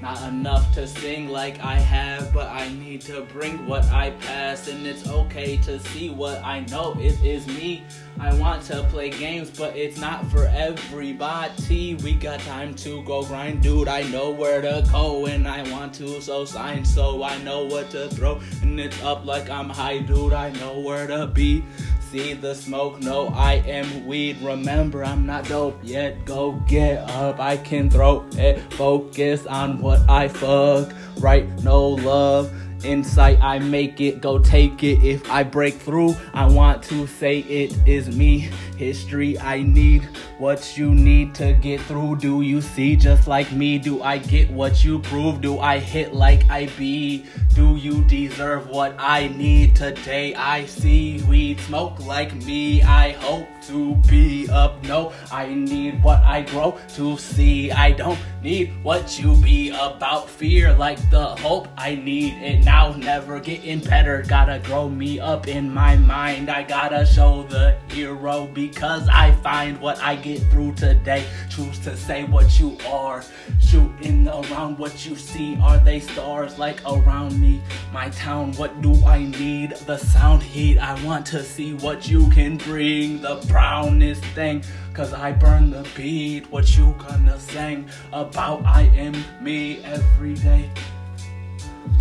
Not 0.00 0.26
enough 0.26 0.72
to 0.72 0.86
sing 0.86 1.28
like 1.28 1.62
I 1.62 1.74
have, 1.74 2.32
but 2.32 2.48
I 2.48 2.72
need 2.72 3.02
to 3.02 3.20
bring 3.26 3.66
what 3.66 3.84
I 3.92 4.12
pass, 4.12 4.66
and 4.66 4.86
it's 4.86 5.06
okay 5.06 5.58
to 5.58 5.78
see 5.78 6.08
what 6.08 6.42
I 6.42 6.60
know. 6.60 6.96
It 6.98 7.22
is 7.22 7.46
me. 7.46 7.84
I 8.20 8.34
want 8.34 8.62
to 8.64 8.82
play 8.84 9.08
games, 9.08 9.48
but 9.48 9.74
it's 9.74 9.98
not 9.98 10.30
for 10.30 10.44
everybody. 10.48 11.94
We 11.94 12.14
got 12.14 12.38
time 12.40 12.74
to 12.74 13.02
go 13.04 13.24
grind, 13.24 13.62
dude. 13.62 13.88
I 13.88 14.02
know 14.02 14.30
where 14.30 14.60
to 14.60 14.86
go, 14.92 15.24
and 15.24 15.48
I 15.48 15.62
want 15.70 15.94
to 15.94 16.20
so 16.20 16.44
sign, 16.44 16.84
so 16.84 17.22
I 17.22 17.38
know 17.42 17.64
what 17.64 17.88
to 17.92 18.10
throw, 18.10 18.38
and 18.60 18.78
it's 18.78 19.02
up 19.02 19.24
like 19.24 19.48
I'm 19.48 19.70
high, 19.70 20.00
dude. 20.00 20.34
I 20.34 20.50
know 20.50 20.80
where 20.80 21.06
to 21.06 21.28
be. 21.28 21.64
See 22.10 22.34
the 22.34 22.54
smoke, 22.54 23.00
no, 23.00 23.28
I 23.28 23.54
am 23.66 24.04
weed. 24.04 24.36
Remember, 24.42 25.02
I'm 25.02 25.24
not 25.24 25.48
dope 25.48 25.78
yet. 25.82 26.26
Go 26.26 26.52
get 26.68 27.08
up, 27.08 27.40
I 27.40 27.56
can 27.56 27.88
throw 27.88 28.26
it. 28.32 28.60
Focus 28.74 29.46
on 29.46 29.80
what 29.80 30.00
I 30.10 30.28
fuck. 30.28 30.92
Right, 31.20 31.48
no 31.62 31.88
love. 31.88 32.52
Insight, 32.84 33.40
I 33.42 33.58
make 33.58 34.00
it, 34.00 34.20
go 34.20 34.38
take 34.38 34.82
it. 34.82 35.04
If 35.04 35.30
I 35.30 35.42
break 35.42 35.74
through, 35.74 36.16
I 36.32 36.46
want 36.46 36.82
to 36.84 37.06
say 37.06 37.40
it 37.40 37.76
is 37.86 38.14
me. 38.16 38.50
History, 38.80 39.38
I 39.38 39.62
need 39.62 40.04
what 40.38 40.78
you 40.78 40.94
need 40.94 41.34
to 41.34 41.52
get 41.52 41.82
through. 41.82 42.16
Do 42.16 42.40
you 42.40 42.62
see 42.62 42.96
just 42.96 43.28
like 43.28 43.52
me? 43.52 43.78
Do 43.78 44.02
I 44.02 44.16
get 44.16 44.50
what 44.50 44.82
you 44.82 45.00
prove? 45.00 45.42
Do 45.42 45.58
I 45.58 45.78
hit 45.78 46.14
like 46.14 46.48
I 46.48 46.64
be? 46.78 47.26
Do 47.54 47.76
you 47.76 48.02
deserve 48.04 48.70
what 48.70 48.94
I 48.98 49.28
need 49.28 49.76
today? 49.76 50.34
I 50.34 50.64
see 50.64 51.20
weed 51.28 51.60
smoke 51.60 52.00
like 52.06 52.34
me. 52.46 52.80
I 52.80 53.12
hope 53.12 53.48
to 53.64 53.96
be 54.08 54.48
up. 54.48 54.82
No, 54.84 55.12
I 55.30 55.52
need 55.52 56.02
what 56.02 56.20
I 56.20 56.40
grow 56.40 56.78
to 56.94 57.18
see. 57.18 57.70
I 57.70 57.90
don't 57.92 58.18
need 58.42 58.72
what 58.82 59.18
you 59.20 59.36
be 59.36 59.70
about. 59.70 60.30
Fear 60.30 60.72
like 60.76 60.98
the 61.10 61.26
hope 61.44 61.68
I 61.76 61.96
need 61.96 62.32
it 62.42 62.64
now. 62.64 62.94
Never 62.94 63.40
getting 63.40 63.80
better. 63.80 64.24
Gotta 64.26 64.58
grow 64.60 64.88
me 64.88 65.20
up 65.20 65.48
in 65.48 65.70
my 65.70 65.96
mind. 65.96 66.48
I 66.48 66.62
gotta 66.62 67.04
show 67.04 67.42
the 67.42 67.76
hero 67.90 68.46
because 68.46 68.69
I 68.82 69.32
find 69.42 69.80
what 69.80 69.98
I 70.02 70.16
get 70.16 70.40
through 70.50 70.74
today. 70.74 71.24
Choose 71.48 71.78
to 71.80 71.96
say 71.96 72.24
what 72.24 72.58
you 72.58 72.78
are. 72.88 73.22
Shooting 73.60 74.28
around 74.28 74.78
what 74.78 75.06
you 75.06 75.16
see. 75.16 75.58
Are 75.62 75.78
they 75.78 76.00
stars 76.00 76.58
like 76.58 76.80
around 76.86 77.40
me? 77.40 77.60
My 77.92 78.08
town, 78.10 78.52
what 78.52 78.80
do 78.80 78.94
I 79.04 79.24
need? 79.24 79.72
The 79.86 79.98
sound 79.98 80.42
heat. 80.42 80.78
I 80.78 81.02
want 81.04 81.26
to 81.26 81.42
see 81.42 81.74
what 81.74 82.08
you 82.08 82.28
can 82.30 82.56
bring. 82.56 83.20
The 83.20 83.36
brownest 83.48 84.24
thing. 84.34 84.64
Cause 84.94 85.12
I 85.12 85.32
burn 85.32 85.70
the 85.70 85.86
beat. 85.96 86.50
What 86.50 86.76
you 86.76 86.94
gonna 86.98 87.38
sing 87.38 87.88
about? 88.12 88.64
I 88.64 88.82
am 88.94 89.14
me 89.42 89.82
every 89.84 90.34
day. 90.34 90.70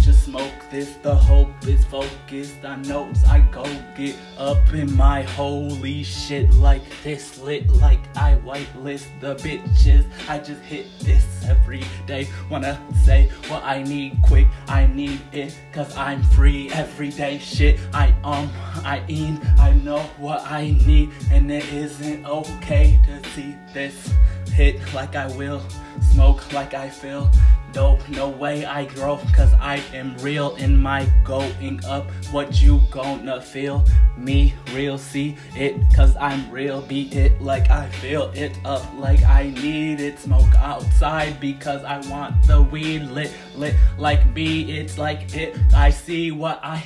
Just 0.10 0.26
smoke 0.26 0.60
this. 0.72 0.96
The 1.04 1.14
hope 1.14 1.54
is 1.68 1.86
focused 1.86 2.66
on 2.66 2.82
notes. 2.82 3.24
I 3.26 3.42
go 3.52 3.64
get 3.96 4.16
up 4.40 4.74
in 4.74 4.92
my 4.98 5.22
holy 5.22 6.02
shit 6.02 6.52
like 6.56 6.82
this 7.04 7.40
lit 7.40 7.70
like 7.76 8.00
I 8.18 8.34
whitelist 8.44 9.06
the 9.20 9.36
bitches. 9.36 10.06
I 10.28 10.40
just 10.40 10.64
hit 10.64 10.88
this 11.02 11.24
every 11.46 11.84
day. 12.08 12.28
Wanna 12.50 12.82
say 13.06 13.30
what 13.50 13.64
I 13.64 13.84
need 13.84 14.18
quick. 14.24 14.48
I 14.68 14.88
need 14.88 15.22
it 15.32 15.56
cause 15.72 15.96
I'm 15.96 16.24
free 16.24 16.72
every 16.72 17.12
day. 17.12 17.38
Shit, 17.38 17.80
I 17.94 18.08
um, 18.24 18.50
I 18.84 19.04
in. 19.10 19.40
I 19.60 19.74
know 19.74 20.00
what 20.18 20.42
I 20.44 20.72
need 20.88 21.12
and 21.32 21.52
it 21.52 21.72
isn't 21.72 22.26
okay 22.26 23.00
to 23.06 23.30
see 23.30 23.56
this 23.76 24.12
hit 24.50 24.82
like 24.92 25.16
I 25.16 25.28
will, 25.38 25.62
smoke 26.02 26.52
like 26.52 26.74
I 26.74 26.90
feel. 26.90 27.30
Dope, 27.72 28.08
no 28.10 28.30
way 28.30 28.66
I 28.66 28.86
grow, 28.86 29.20
cause 29.36 29.54
I 29.54 29.76
am 29.94 30.18
real 30.18 30.56
in 30.56 30.76
my 30.76 31.08
going 31.24 31.84
up. 31.86 32.10
What 32.32 32.62
you 32.62 32.82
gonna 32.90 33.40
feel? 33.42 33.86
Me 34.18 34.54
real, 34.74 34.98
see 34.98 35.38
it, 35.56 35.76
cause 35.96 36.16
I'm 36.18 36.50
real. 36.50 36.82
Beat 36.82 37.16
it 37.16 37.42
like 37.42 37.70
I 37.70 37.88
feel 37.90 38.32
it 38.34 38.58
up, 38.66 38.84
like 38.98 39.24
I 39.24 39.50
need 39.50 40.00
it. 40.00 40.20
Smoke 40.20 40.54
outside 40.56 41.40
because 41.40 41.84
I 41.84 42.00
want 42.10 42.42
the 42.48 42.62
weed 42.62 43.04
lit, 43.04 43.34
lit 43.56 43.76
like 43.98 44.26
me. 44.34 44.80
It's 44.80 44.98
like 44.98 45.36
it, 45.36 45.56
I 45.74 45.92
see 45.92 46.32
what 46.32 46.60
I. 46.64 46.84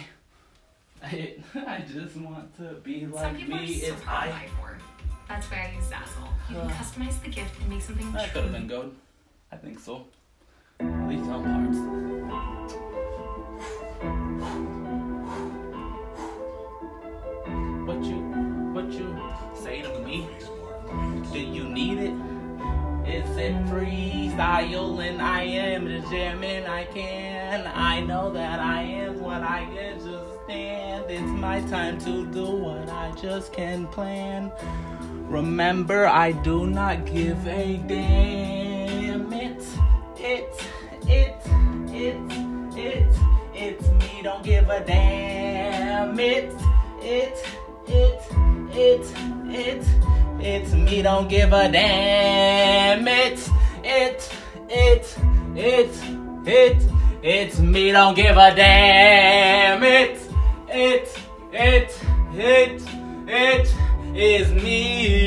I 1.03 1.83
just 1.91 2.15
want 2.17 2.55
to 2.57 2.75
be 2.83 3.03
Some 3.03 3.11
like 3.11 3.37
people 3.37 3.57
me. 3.57 3.65
It's 3.65 4.01
I. 4.07 4.47
That's 5.29 5.47
why 5.47 5.71
I 5.71 5.75
use 5.75 5.85
Zazzle. 5.85 6.27
You 6.49 6.55
can 6.55 6.69
customize 6.79 7.23
the 7.23 7.29
gift 7.29 7.59
and 7.59 7.69
make 7.69 7.81
something 7.81 8.11
That 8.11 8.33
could 8.33 8.43
have 8.43 8.51
been 8.51 8.67
good. 8.67 8.93
I 9.51 9.55
think 9.55 9.79
so. 9.79 10.05
At 10.83 11.09
least. 11.09 11.23
What 17.85 18.03
you, 18.03 18.19
what 18.73 18.91
you 18.91 19.17
say 19.53 19.81
to 19.81 19.99
me? 19.99 20.27
Do 21.31 21.39
you 21.39 21.65
need 21.65 21.99
it? 21.99 22.13
Is 23.05 23.37
it 23.37 23.53
freestyle 23.65 25.05
and 25.07 25.21
I 25.21 25.43
am 25.43 25.85
the 25.85 25.99
jamming 26.09 26.65
I 26.65 26.85
can? 26.85 27.71
I 27.75 27.99
know 28.01 28.31
that 28.31 28.59
I 28.59 28.81
am 28.83 29.19
what 29.19 29.41
I 29.41 29.65
can 29.73 29.99
just 29.99 30.43
stand. 30.45 31.05
It's 31.09 31.21
my 31.21 31.61
time 31.61 31.99
to 31.99 32.25
do 32.27 32.45
what 32.45 32.89
I 32.89 33.11
just 33.21 33.53
can 33.53 33.87
plan. 33.87 34.51
Remember, 35.27 36.07
I 36.07 36.31
do 36.31 36.65
not 36.67 37.05
give 37.05 37.47
a 37.47 37.77
damn. 37.87 38.72
Don't 44.43 44.51
give 44.51 44.69
a 44.69 44.83
damn. 44.85 46.19
It, 46.19 46.53
it, 47.01 47.47
it, 47.87 48.21
it, 48.73 49.13
it, 49.47 49.85
it's 50.41 50.73
me. 50.73 51.01
Don't 51.01 51.29
give 51.29 51.53
a 51.53 51.71
damn. 51.71 53.07
It, 53.07 53.49
it, 53.85 54.35
it, 54.67 55.17
it, 55.55 55.97
it, 56.45 56.91
it's 57.23 57.59
me. 57.59 57.93
Don't 57.93 58.15
give 58.15 58.35
a 58.35 58.53
damn. 58.53 59.81
It, 59.81 60.19
it, 60.67 61.17
it, 61.53 62.03
it, 62.33 62.83
it 63.29 63.73
is 64.13 64.51
me. 64.61 65.22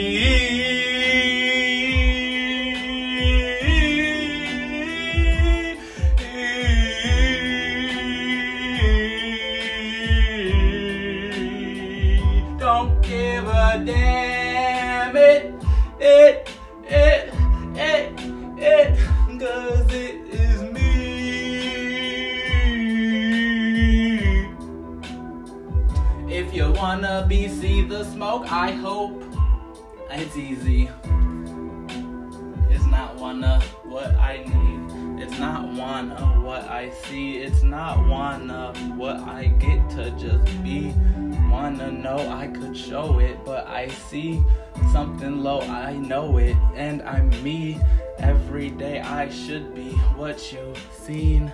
I 43.87 43.89
see 44.11 44.43
something 44.91 45.45
low. 45.45 45.61
I 45.61 45.93
know 45.93 46.39
it, 46.39 46.57
and 46.75 47.03
I'm 47.03 47.31
me. 47.45 47.79
Every 48.19 48.71
day 48.71 48.99
I 48.99 49.31
should 49.31 49.77
be 49.77 49.91
what 50.17 50.53
you've 50.53 50.85
seen. 50.93 51.53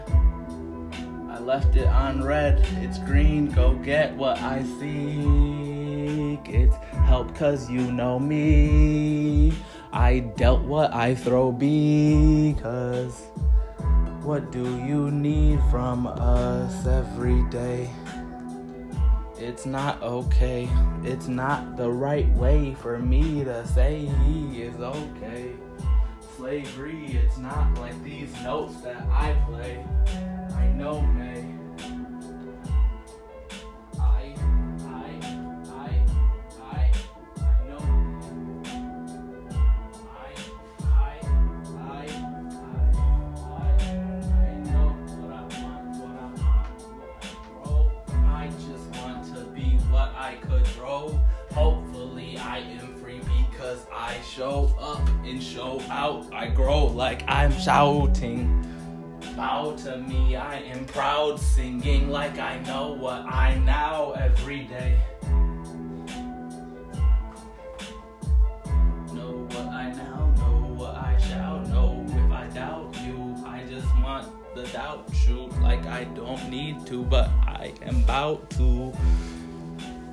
I 1.29 1.39
left 1.41 1.77
it 1.77 1.87
on 1.87 2.25
red, 2.25 2.67
it's 2.81 2.99
green. 3.01 3.51
Go 3.51 3.75
get 3.75 4.17
what 4.17 4.39
I 4.39 4.63
seek. 4.81 6.49
It's 6.49 6.75
help 7.05 7.35
cause 7.35 7.69
you 7.69 7.93
know 7.93 8.19
me. 8.19 9.53
I 9.93 10.21
dealt 10.21 10.63
what 10.63 10.95
I 10.95 11.15
throw 11.15 11.53
because 11.53 13.27
what 14.23 14.51
do 14.51 14.63
you 14.87 15.11
need 15.11 15.61
from 15.71 16.07
us 16.07 16.87
every 16.87 17.43
day? 17.51 17.91
It's 19.43 19.67
not 19.67 20.01
okay. 20.05 20.69
It's 21.03 21.27
not 21.27 21.77
the 21.77 21.91
right 21.91 22.29
way 22.35 22.75
for 22.75 23.01
me 23.01 23.43
to 23.43 23.67
say 23.67 24.09
he 24.25 24.63
is 24.63 24.77
okay. 24.77 25.51
Slavery, 26.37 27.07
it's 27.07 27.39
not 27.39 27.77
like 27.81 28.01
these 28.05 28.33
notes 28.45 28.81
that 28.83 29.03
I 29.11 29.35
play. 29.49 29.85
I 30.55 30.69
know, 30.69 31.01
May. 31.03 31.42
Shouting. 57.63 58.59
Bow 59.37 59.77
to 59.77 59.97
me, 59.99 60.35
I 60.35 60.57
am 60.57 60.85
proud, 60.87 61.39
singing 61.39 62.11
like 62.11 62.39
I 62.39 62.59
know 62.61 62.93
what 62.93 63.21
I 63.21 63.57
now 63.59 64.13
every 64.13 64.65
day. 64.65 65.01
Know 69.13 69.47
what 69.53 69.69
I 69.69 69.93
now 69.93 70.35
know, 70.37 70.75
what 70.77 70.97
I 70.97 71.17
shall 71.19 71.61
know. 71.67 72.05
If 72.09 72.33
I 72.33 72.49
doubt 72.49 72.97
you, 73.07 73.37
I 73.47 73.63
just 73.69 73.87
want 74.03 74.27
the 74.57 74.65
doubt 74.65 75.09
shoot 75.15 75.53
like 75.61 75.87
I 75.87 76.05
don't 76.05 76.51
need 76.51 76.85
to, 76.87 77.05
but 77.05 77.29
I 77.47 77.73
am 77.83 78.03
about 78.03 78.51
to. 78.51 78.93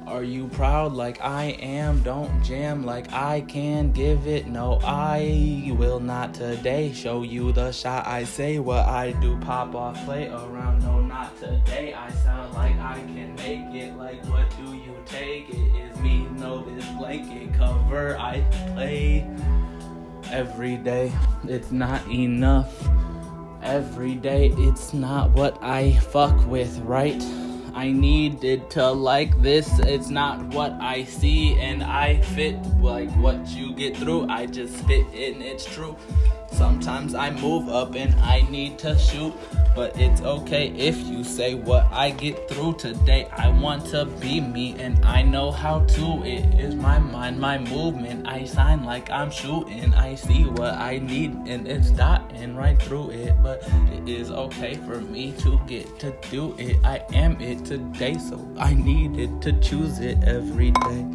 Are 0.10 0.24
you 0.24 0.48
proud 0.48 0.94
like 0.94 1.22
I 1.22 1.56
am? 1.62 2.02
Don't 2.02 2.44
jam 2.44 2.84
like 2.84 3.14
I 3.14 3.42
can 3.42 3.92
give 3.92 4.26
it. 4.26 4.48
No, 4.48 4.80
I 4.84 5.72
will 5.78 6.00
not 6.00 6.34
today 6.34 6.92
show 6.94 7.22
you 7.22 7.52
the 7.52 7.72
shot. 7.72 8.08
I 8.08 8.24
say 8.24 8.58
what 8.58 8.88
I 8.88 9.12
do, 9.12 9.38
pop 9.38 9.76
off, 9.76 10.04
play 10.06 10.28
around. 10.28 10.82
No, 10.82 11.00
not 11.02 11.38
today. 11.40 11.94
I 11.94 12.10
sound 12.10 12.56
like 12.56 12.76
I 12.80 12.96
can 12.96 13.36
make 13.36 13.76
it. 13.76 13.96
Like, 13.98 14.26
what 14.26 14.50
do 14.58 14.74
you 14.74 14.96
take? 15.06 15.48
It 15.50 15.76
is 15.76 16.00
me, 16.00 16.28
no, 16.38 16.66
this 16.66 16.86
blanket 16.98 17.54
cover 17.54 18.18
I 18.18 18.42
play 18.74 19.30
every 20.32 20.78
day. 20.78 21.12
It's 21.44 21.72
not 21.72 22.06
enough. 22.08 22.74
Every 23.62 24.16
day, 24.16 24.54
it's 24.58 24.92
not 24.92 25.30
what 25.32 25.62
I 25.62 25.94
fuck 25.98 26.48
with, 26.48 26.80
right? 26.80 27.24
I 27.76 27.92
needed 27.92 28.70
to 28.72 28.92
like 28.92 29.42
this. 29.42 29.80
It's 29.80 30.10
not 30.10 30.44
what 30.54 30.74
I 30.74 31.04
see, 31.04 31.60
and 31.60 31.84
I 31.84 32.22
fit 32.22 32.58
like 32.80 33.10
what 33.12 33.48
you 33.50 33.74
get 33.74 33.98
through. 33.98 34.30
I 34.30 34.46
just 34.46 34.76
fit, 34.86 35.06
it, 35.14 35.36
and 35.36 35.44
it's 35.44 35.66
true. 35.66 35.96
Sometimes 36.52 37.16
I 37.16 37.32
move 37.32 37.70
up 37.70 37.96
and 37.96 38.14
I 38.16 38.42
need 38.50 38.78
to 38.80 38.98
shoot. 38.98 39.34
But 39.76 39.98
it's 39.98 40.22
okay 40.22 40.70
if 40.76 40.98
you 41.08 41.24
say 41.24 41.54
what 41.54 41.86
I 41.92 42.10
get 42.12 42.50
through 42.50 42.74
today. 42.74 43.28
I 43.32 43.50
want 43.50 43.86
to 43.88 44.06
be 44.06 44.42
me 44.42 44.76
and 44.80 45.04
I 45.06 45.22
know 45.22 45.52
how 45.52 45.82
to. 45.82 46.24
It 46.26 46.60
is 46.60 46.76
my 46.76 47.00
mind, 47.00 47.40
my 47.40 47.60
movement. 47.60 48.28
I 48.28 48.46
sign 48.46 48.84
like 48.84 49.10
I'm 49.10 49.32
shooting. 49.32 49.94
I 49.94 50.16
see 50.16 50.44
what 50.44 50.74
I 50.74 50.98
need 51.00 51.32
and 51.48 51.68
it's 51.68 51.92
dotting 51.92 52.56
right 52.56 52.82
through 52.82 53.12
it. 53.12 53.42
But 53.42 53.64
it 53.94 54.10
is 54.10 54.32
okay 54.32 54.76
for 54.76 55.00
me 55.02 55.34
to 55.40 55.60
get 55.68 56.00
to 56.00 56.14
do 56.30 56.56
it. 56.58 56.78
I 56.84 57.06
am 57.14 57.40
it 57.40 57.64
today, 57.64 58.18
so 58.18 58.46
I 58.58 58.74
needed 58.74 59.42
to 59.44 59.54
choose 59.60 60.00
it 60.00 60.18
every 60.24 60.72
day. 60.72 61.06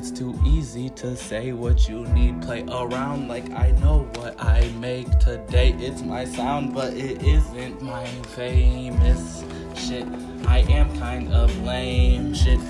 It's 0.00 0.10
too 0.10 0.34
easy 0.46 0.88
to 1.00 1.14
say 1.14 1.52
what 1.52 1.86
you 1.86 2.06
need. 2.06 2.40
Play 2.40 2.64
around 2.72 3.28
like 3.28 3.50
I 3.50 3.72
know 3.82 4.08
what 4.14 4.34
I 4.42 4.66
make 4.78 5.18
today. 5.18 5.74
It's 5.78 6.00
my 6.00 6.24
sound, 6.24 6.72
but 6.72 6.94
it 6.94 7.22
isn't 7.22 7.82
my 7.82 8.06
famous 8.34 9.44
shit. 9.74 10.06
I 10.46 10.60
am 10.70 10.88
kind 10.98 11.30
of 11.34 11.54
lame 11.64 12.32
shit. 12.32 12.60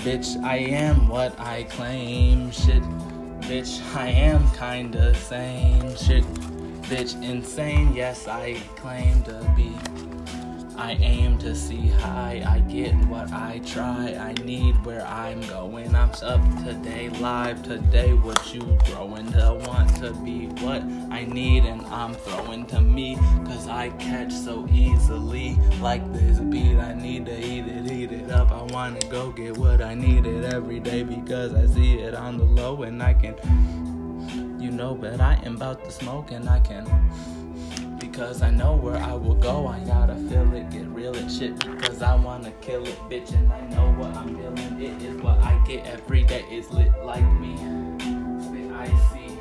Bitch, 0.00 0.42
I 0.42 0.56
am 0.56 1.06
what 1.08 1.38
I 1.38 1.64
claim 1.64 2.50
shit. 2.50 2.82
Bitch, 3.42 3.82
I 3.94 4.08
am 4.08 4.50
kinda 4.52 5.14
sane 5.14 5.94
shit. 5.96 6.24
Bitch, 6.88 7.22
insane, 7.22 7.92
yes, 7.92 8.26
I 8.26 8.54
claim 8.76 9.22
to 9.24 9.52
be. 9.54 10.09
I 10.80 10.92
aim 11.02 11.36
to 11.40 11.54
see 11.54 11.88
high, 11.88 12.42
I 12.48 12.60
get 12.60 12.94
what 13.04 13.30
I 13.34 13.60
try. 13.66 14.14
I 14.14 14.32
need 14.44 14.82
where 14.86 15.06
I'm 15.06 15.42
going. 15.42 15.94
I'm 15.94 16.10
up 16.22 16.40
today, 16.64 17.10
live 17.20 17.62
today. 17.62 18.14
What 18.14 18.54
you 18.54 18.78
growing 18.86 19.30
to 19.32 19.62
want 19.66 19.94
to 19.96 20.12
be 20.24 20.46
what 20.64 20.80
I 21.12 21.26
need, 21.26 21.66
and 21.66 21.82
I'm 21.88 22.14
throwing 22.14 22.64
to 22.68 22.80
me. 22.80 23.16
Cause 23.44 23.68
I 23.68 23.90
catch 23.98 24.32
so 24.32 24.66
easily. 24.72 25.58
Like 25.82 26.10
this 26.14 26.40
beat, 26.40 26.78
I 26.78 26.94
need 26.94 27.26
to 27.26 27.38
eat 27.38 27.66
it, 27.66 27.92
eat 27.92 28.12
it 28.12 28.30
up. 28.30 28.50
I 28.50 28.62
wanna 28.62 29.00
go 29.10 29.32
get 29.32 29.58
what 29.58 29.82
I 29.82 29.92
needed 29.92 30.46
every 30.46 30.80
day 30.80 31.02
because 31.02 31.52
I 31.52 31.66
see 31.66 31.98
it 31.98 32.14
on 32.14 32.38
the 32.38 32.44
low 32.44 32.84
and 32.84 33.02
I 33.02 33.12
can. 33.12 33.36
You 34.58 34.70
know, 34.70 34.94
but 34.94 35.20
I 35.20 35.34
am 35.44 35.56
about 35.56 35.84
to 35.84 35.90
smoke 35.90 36.30
and 36.30 36.48
I 36.48 36.60
can 36.60 36.86
because 38.00 38.42
I 38.42 38.50
know 38.50 38.74
where 38.74 38.96
I 38.96 39.14
will 39.14 39.34
go. 39.34 39.66
I 39.66 39.78
gotta 39.80 40.09
shit 41.30 41.58
because 41.58 42.02
I 42.02 42.14
wanna 42.16 42.50
kill 42.60 42.84
it, 42.86 42.98
bitch. 43.08 43.32
And 43.32 43.52
I 43.52 43.60
know 43.68 43.92
what 43.92 44.14
I'm 44.16 44.34
feeling. 44.36 44.82
It 44.82 45.02
is 45.02 45.22
what 45.22 45.38
I 45.38 45.56
get 45.66 45.86
every 45.86 46.24
day. 46.24 46.44
It's 46.50 46.70
lit 46.70 46.92
like 47.04 47.24
me. 47.40 47.56
I 48.74 48.86
see 49.12 49.38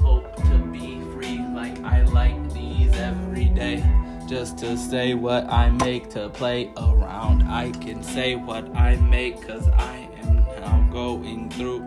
hope 0.00 0.36
to 0.36 0.58
be 0.70 1.00
free, 1.12 1.38
like 1.54 1.78
I 1.82 2.02
like 2.04 2.52
these 2.52 2.92
every 2.94 3.46
day. 3.46 3.82
Just 4.28 4.58
to 4.58 4.76
say 4.76 5.14
what 5.14 5.50
I 5.50 5.70
make 5.70 6.10
to 6.10 6.28
play 6.28 6.72
around. 6.76 7.42
I 7.44 7.70
can 7.72 8.02
say 8.02 8.36
what 8.36 8.64
I 8.76 8.96
make 8.96 9.46
cause 9.46 9.66
I 9.68 10.08
am 10.22 10.44
now 10.60 10.88
going 10.92 11.50
through 11.50 11.80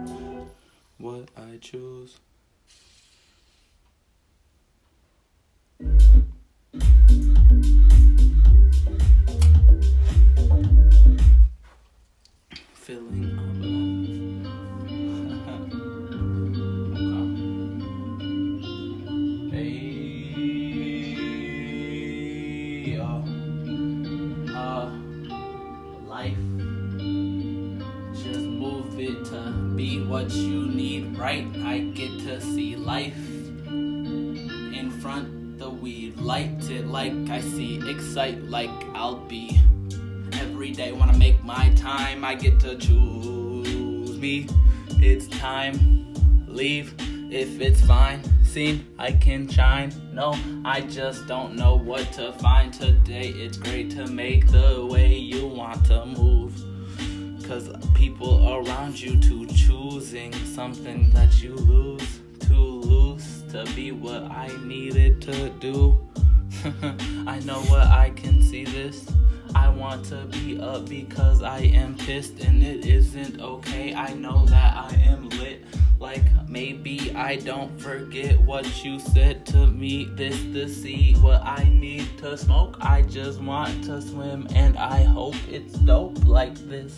what 0.98 1.30
I 1.38 1.58
choose. 1.62 2.20
Light 36.24 36.70
it 36.70 36.88
like 36.88 37.14
I 37.30 37.42
see, 37.42 37.82
excite 37.90 38.42
like 38.44 38.72
I'll 38.94 39.18
be. 39.18 39.60
Every 40.34 40.72
day 40.72 40.94
wanna 40.94 41.18
make 41.18 41.44
my 41.44 41.70
time, 41.76 42.24
I 42.24 42.36
get 42.36 42.60
to 42.62 42.78
choose 42.78 44.18
me. 44.18 44.48
It's 45.00 45.28
time, 45.28 46.14
leave 46.48 46.96
if 47.30 47.60
it's 47.60 47.82
fine. 47.82 48.22
See, 48.46 48.86
I 48.98 49.12
can 49.12 49.50
shine. 49.50 49.92
No, 50.14 50.38
I 50.64 50.82
just 50.82 51.28
don't 51.28 51.56
know 51.56 51.76
what 51.76 52.12
to 52.14 52.32
find 52.34 52.74
today. 52.74 53.30
It's 53.30 53.58
great 53.58 53.92
to 53.92 54.08
make 54.08 54.48
the 54.48 54.88
way 54.90 55.18
you 55.18 55.48
want 55.48 55.84
to 55.88 56.06
move. 56.06 56.54
Cause 57.46 57.70
people 57.94 58.48
around 58.48 59.00
you 59.00 59.20
to 59.20 59.46
choosing 59.48 60.32
something 60.46 61.10
that 61.12 61.44
you 61.44 61.56
lose 61.56 62.22
to 62.48 62.54
lose 62.54 63.44
to 63.52 63.66
be 63.76 63.92
what 63.92 64.24
I 64.24 64.50
needed 64.64 65.22
to 65.24 65.50
do. 65.60 65.98
I 67.28 67.42
know 67.44 67.60
what 67.64 67.88
I 67.88 68.12
can 68.16 68.42
see 68.42 68.64
this. 68.64 69.06
I 69.54 69.68
want 69.68 70.06
to 70.06 70.24
be 70.26 70.60
up 70.62 70.88
because 70.88 71.44
I 71.44 71.60
am 71.60 71.96
pissed 71.96 72.40
and 72.40 72.64
it 72.64 72.86
isn't 72.86 73.42
okay. 73.42 73.94
I 73.94 74.14
know 74.14 74.46
that 74.46 74.78
I 74.78 74.96
am 75.06 75.28
lit. 75.30 75.66
Like 76.00 76.24
maybe 76.48 77.14
I 77.16 77.36
don't 77.36 77.78
forget 77.82 78.40
what 78.40 78.84
you 78.84 79.00
said 79.00 79.46
to 79.48 79.68
me. 79.68 80.06
This 80.16 80.42
to 80.54 80.70
see 80.70 81.16
what 81.16 81.42
I 81.44 81.66
need 81.70 82.18
to 82.20 82.38
smoke. 82.38 82.78
I 82.80 83.02
just 83.02 83.42
want 83.42 83.84
to 83.86 84.02
swim 84.02 84.48
and 84.56 84.78
I 84.78 85.04
hope 85.04 85.36
it's 85.50 85.74
dope 85.74 86.24
like 86.26 86.56
this. 86.70 86.96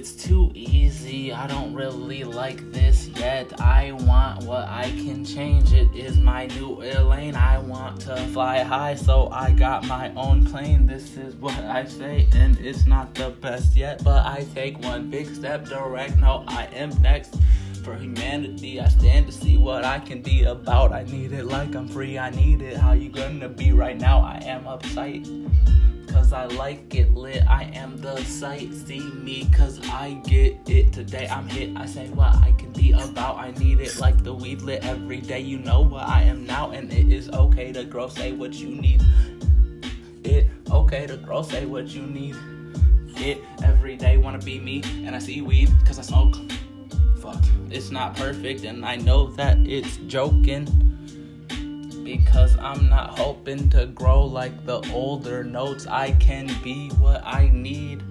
It's 0.00 0.12
too 0.12 0.50
easy. 0.54 1.30
I 1.30 1.46
don't 1.46 1.74
really 1.74 2.24
like 2.24 2.72
this 2.72 3.08
yet. 3.08 3.60
I 3.60 3.92
want 3.92 4.44
what 4.44 4.66
I 4.66 4.84
can 4.84 5.26
change. 5.26 5.74
It 5.74 5.94
is 5.94 6.16
my 6.16 6.46
new 6.46 6.76
lane. 6.76 7.34
I 7.34 7.58
want 7.58 8.00
to 8.06 8.16
fly 8.28 8.62
high, 8.62 8.94
so 8.94 9.28
I 9.30 9.52
got 9.52 9.86
my 9.86 10.10
own 10.14 10.46
plane. 10.46 10.86
This 10.86 11.18
is 11.18 11.34
what 11.34 11.52
I 11.52 11.84
say, 11.84 12.26
and 12.32 12.58
it's 12.60 12.86
not 12.86 13.14
the 13.14 13.28
best 13.28 13.76
yet, 13.76 14.02
but 14.02 14.24
I 14.24 14.46
take 14.54 14.78
one 14.78 15.10
big 15.10 15.34
step 15.34 15.66
direct. 15.66 16.16
No, 16.16 16.44
I 16.48 16.64
am 16.72 16.90
next. 17.02 17.36
For 17.84 17.94
humanity, 17.94 18.80
I 18.80 18.88
stand 18.88 19.26
to 19.26 19.32
see 19.32 19.58
what 19.58 19.84
I 19.84 19.98
can 19.98 20.22
be 20.22 20.44
about. 20.44 20.92
I 20.92 21.02
need 21.02 21.32
it 21.32 21.44
like 21.44 21.74
I'm 21.74 21.86
free. 21.86 22.16
I 22.16 22.30
need 22.30 22.62
it. 22.62 22.78
How 22.78 22.92
you 22.92 23.10
gonna 23.10 23.50
be 23.50 23.72
right 23.72 24.00
now? 24.00 24.20
I 24.20 24.40
am 24.46 24.64
uptight 24.64 25.26
cause 26.12 26.32
I 26.32 26.46
like 26.46 26.94
it 26.94 27.14
lit. 27.14 27.42
I 27.48 27.64
am 27.74 27.96
the 27.98 28.22
sight. 28.24 28.72
See 28.74 29.00
me 29.00 29.48
cause 29.56 29.80
I 29.88 30.20
get 30.24 30.56
it 30.68 30.92
today. 30.92 31.28
I'm 31.28 31.48
hit. 31.48 31.76
I 31.76 31.86
say 31.86 32.08
what 32.08 32.34
I 32.36 32.52
can 32.58 32.72
be 32.72 32.92
about. 32.92 33.38
I 33.38 33.52
need 33.52 33.80
it 33.80 33.98
like 33.98 34.22
the 34.22 34.34
weed 34.34 34.62
lit 34.62 34.84
every 34.84 35.20
day. 35.20 35.40
You 35.40 35.58
know 35.58 35.80
what 35.80 36.06
I 36.08 36.22
am 36.22 36.44
now, 36.44 36.70
and 36.70 36.92
it 36.92 37.12
is 37.12 37.30
okay 37.30 37.72
to 37.72 37.84
grow. 37.84 38.08
Say 38.08 38.32
what 38.32 38.54
you 38.54 38.68
need. 38.68 39.02
It 40.24 40.48
okay 40.70 41.06
to 41.06 41.16
grow. 41.16 41.42
Say 41.42 41.66
what 41.66 41.88
you 41.88 42.02
need. 42.02 42.36
It 43.16 43.42
every 43.62 43.96
day 43.96 44.16
wanna 44.16 44.38
be 44.38 44.58
me, 44.58 44.82
and 45.04 45.14
I 45.14 45.18
see 45.18 45.42
weed 45.42 45.70
cause 45.86 45.98
I 45.98 46.02
smoke. 46.02 46.36
Fuck, 47.18 47.42
it's 47.70 47.90
not 47.90 48.16
perfect, 48.16 48.64
and 48.64 48.84
I 48.84 48.96
know 48.96 49.26
that 49.32 49.58
it's 49.58 49.98
joking 50.06 50.66
because 52.04 52.56
I'm 52.58 52.88
not 52.88 53.18
hoping 53.18 53.70
to 53.70 53.86
grow 53.86 54.24
like 54.24 54.64
the 54.66 54.80
older 54.92 55.44
notes. 55.44 55.86
I 55.86 56.12
can 56.12 56.46
be 56.62 56.88
what 56.98 57.22
I 57.24 57.50
need 57.52 58.02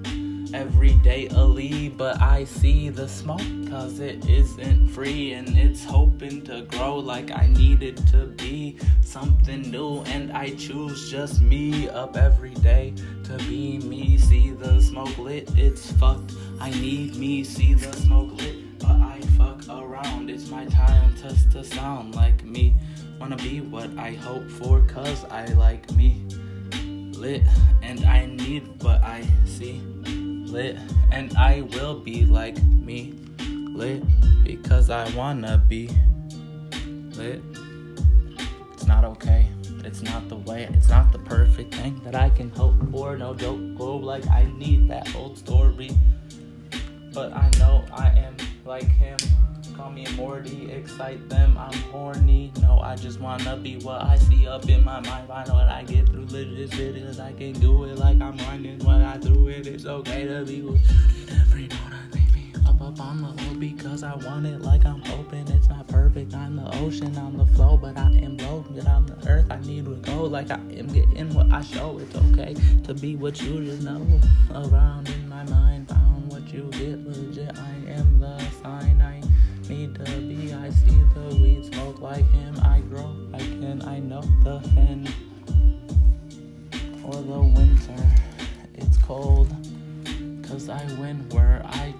every 0.53 0.93
day, 0.95 1.27
Ali, 1.29 1.89
but 1.89 2.21
I 2.21 2.43
see 2.43 2.89
the 2.89 3.07
smoke 3.07 3.41
cause 3.69 3.99
it 3.99 4.27
isn't 4.27 4.87
free 4.89 5.33
and 5.33 5.55
it's 5.57 5.83
hoping 5.83 6.41
to 6.43 6.63
grow 6.63 6.97
like 6.97 7.31
I 7.31 7.47
needed 7.47 7.97
to 8.07 8.27
be 8.27 8.77
something 9.01 9.69
new. 9.69 10.01
And 10.07 10.31
I 10.31 10.55
choose 10.55 11.11
just 11.11 11.41
me 11.41 11.89
up 11.89 12.17
every 12.17 12.55
day 12.55 12.93
to 13.25 13.37
be 13.49 13.79
me. 13.79 14.17
See 14.17 14.51
the 14.51 14.81
smoke 14.81 15.17
lit, 15.17 15.49
it's 15.55 15.91
fucked. 15.93 16.33
I 16.59 16.71
need 16.71 17.15
me, 17.15 17.43
see 17.43 17.73
the 17.73 17.93
smoke 17.93 18.31
lit, 18.41 18.79
but 18.79 18.91
I 18.91 19.19
fuck 19.37 19.67
around. 19.69 20.29
It's 20.29 20.49
my 20.49 20.65
time 20.65 21.15
to, 21.17 21.51
to 21.51 21.63
sound 21.63 22.15
like 22.15 22.43
me. 22.43 22.75
Wanna 23.19 23.35
be 23.35 23.59
what 23.59 23.89
I 23.97 24.13
hope 24.13 24.49
for, 24.49 24.81
cause 24.81 25.25
I 25.25 25.45
like 25.47 25.91
me. 25.91 26.25
Lit, 27.17 27.43
and 27.81 28.05
I 28.05 28.25
need 28.25 28.81
what 28.81 29.03
I 29.03 29.27
see. 29.45 29.81
Lit, 30.05 30.77
and 31.11 31.35
I 31.37 31.61
will 31.73 31.99
be 31.99 32.25
like 32.25 32.61
me. 32.63 33.13
Lit, 33.75 34.03
because 34.45 34.89
I 34.89 35.13
wanna 35.15 35.61
be. 35.67 35.89
Lit. 37.17 37.43
It's 38.71 38.87
not 38.87 39.03
okay. 39.03 39.47
It's 39.83 40.01
not 40.01 40.29
the 40.29 40.37
way. 40.37 40.69
It's 40.73 40.87
not 40.87 41.11
the 41.11 41.19
perfect 41.19 41.75
thing 41.75 41.99
that 42.05 42.15
I 42.15 42.29
can 42.29 42.49
hope 42.51 42.75
for. 42.89 43.17
No 43.17 43.33
joke, 43.33 43.59
go 43.77 43.97
like 43.97 44.25
I 44.29 44.45
need 44.57 44.89
that 44.89 45.13
old 45.13 45.37
story. 45.37 45.91
But 47.13 47.33
I 47.33 47.49
know 47.59 47.83
I 47.91 48.07
am 48.09 48.37
like 48.65 48.89
him. 48.89 49.17
Call 49.79 49.91
me 49.91 50.05
Morty, 50.15 50.69
excite 50.71 51.29
them, 51.29 51.57
I'm 51.57 51.73
horny. 51.91 52.51
No, 52.61 52.79
I 52.79 52.95
just 52.95 53.21
wanna 53.21 53.55
be 53.55 53.77
what 53.77 54.01
I 54.01 54.17
see 54.17 54.45
up 54.45 54.67
in 54.67 54.83
my 54.83 54.99
mind. 54.99 55.31
I 55.31 55.45
know 55.45 55.53
what 55.53 55.69
I 55.69 55.83
get 55.83 56.07
through 56.09 56.25
this 56.25 56.71
shit, 56.71 56.95
cause 57.05 57.19
I 57.19 57.31
can 57.33 57.53
do 57.53 57.85
it 57.85 57.97
like 57.97 58.19
I'm 58.21 58.37
running. 58.39 58.79
When 58.79 59.01
I 59.01 59.17
through 59.17 59.47
it, 59.47 59.67
it's 59.67 59.85
okay 59.85 60.27
to 60.27 60.43
be 60.43 60.61
with 60.61 60.81
every 61.31 61.69
I 61.71 62.13
leave 62.13 62.35
me 62.35 62.53
up 62.67 62.81
up 62.81 62.99
on 62.99 63.21
the 63.21 63.29
low 63.29 63.53
because 63.57 64.03
I 64.03 64.15
want 64.15 64.45
it 64.45 64.61
like 64.61 64.85
I'm 64.85 65.01
hoping 65.01 65.47
it's 65.47 65.69
not 65.69 65.87
perfect. 65.87 66.33
I'm 66.33 66.57
the 66.57 66.77
ocean, 66.79 67.17
I'm 67.17 67.37
the 67.37 67.45
flow, 67.45 67.77
but 67.77 67.97
I 67.97 68.09
am. 68.21 68.29
Yet 68.73 68.87
I'm 68.87 69.07
the 69.07 69.17
earth, 69.27 69.47
I 69.49 69.59
need 69.61 69.85
to 69.85 69.95
go 69.95 70.23
like 70.23 70.51
I 70.51 70.55
am 70.55 70.87
getting 70.87 71.33
what 71.33 71.51
I 71.51 71.61
show. 71.61 71.97
It's 71.99 72.15
okay 72.15 72.55
to 72.83 72.93
be 72.93 73.15
what 73.15 73.41
you 73.41 73.63
just 73.65 73.83
know. 73.83 74.05
Around 74.53 75.09
in 75.09 75.27
my 75.27 75.43
mind, 75.45 75.89
found 75.89 76.31
what 76.31 76.53
you 76.53 76.69
get 76.71 77.05
legit. 77.07 77.57
I 77.57 77.78
know 84.21 84.59
the 84.59 84.69
fin 84.69 85.07
or 87.03 87.13
the 87.13 87.39
winter. 87.39 88.05
It's 88.75 88.97
cold. 88.97 89.49
Cause 90.43 90.69
I 90.69 90.83
went 90.99 91.31
where 91.33 91.61
I 91.65 91.93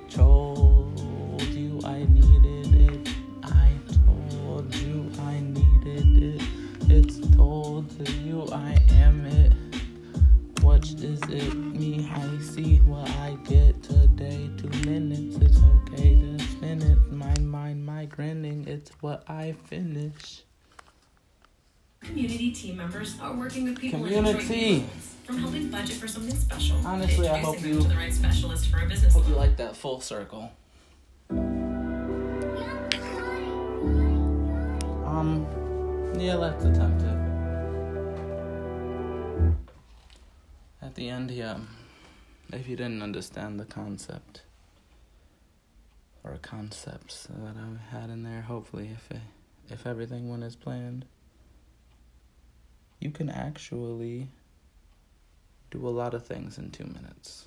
Community 22.49 22.67
team 22.67 22.77
members 22.77 23.19
are 23.21 23.33
working 23.33 23.65
with 23.65 23.79
people 23.79 24.03
in 24.05 24.13
Community. 24.13 24.79
Detroit 24.79 24.89
from 25.23 25.37
helping 25.37 25.69
budget 25.69 25.95
for 25.97 26.07
something 26.07 26.35
special. 26.35 26.77
Honestly, 26.85 27.27
I 27.27 27.37
hope 27.37 27.61
you- 27.61 27.79
to 27.81 27.87
the 27.87 27.95
right 27.95 28.11
specialist 28.11 28.69
for 28.71 28.79
a 28.79 28.87
business 28.87 29.13
Hope 29.13 29.27
you 29.27 29.35
like 29.35 29.55
that 29.57 29.75
full 29.75 30.01
circle. 30.01 30.51
Um, 35.05 35.45
yeah, 36.17 36.35
let's 36.35 36.65
attempt 36.65 37.03
it. 37.03 37.19
At 40.81 40.95
the 40.95 41.07
end, 41.07 41.29
yeah, 41.29 41.59
if 42.51 42.67
you 42.67 42.75
didn't 42.75 43.03
understand 43.03 43.59
the 43.59 43.65
concept 43.65 44.41
or 46.23 46.37
concepts 46.41 47.27
that 47.27 47.55
I 47.55 47.95
had 47.95 48.09
in 48.09 48.23
there, 48.23 48.41
hopefully, 48.41 48.89
if 48.91 49.11
it, 49.11 49.21
if 49.69 49.85
everything 49.85 50.29
went 50.29 50.41
as 50.41 50.55
planned, 50.55 51.05
you 52.99 53.11
can 53.11 53.29
actually 53.29 54.27
do 55.71 55.87
a 55.87 55.89
lot 55.89 56.13
of 56.13 56.25
things 56.25 56.57
in 56.57 56.71
two 56.71 56.85
minutes. 56.85 57.45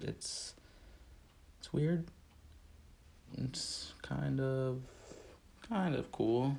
It's 0.00 0.54
it's 1.58 1.72
weird. 1.72 2.06
It's 3.36 3.92
kind 4.02 4.40
of 4.40 4.80
kind 5.68 5.94
of 5.94 6.10
cool. 6.12 6.56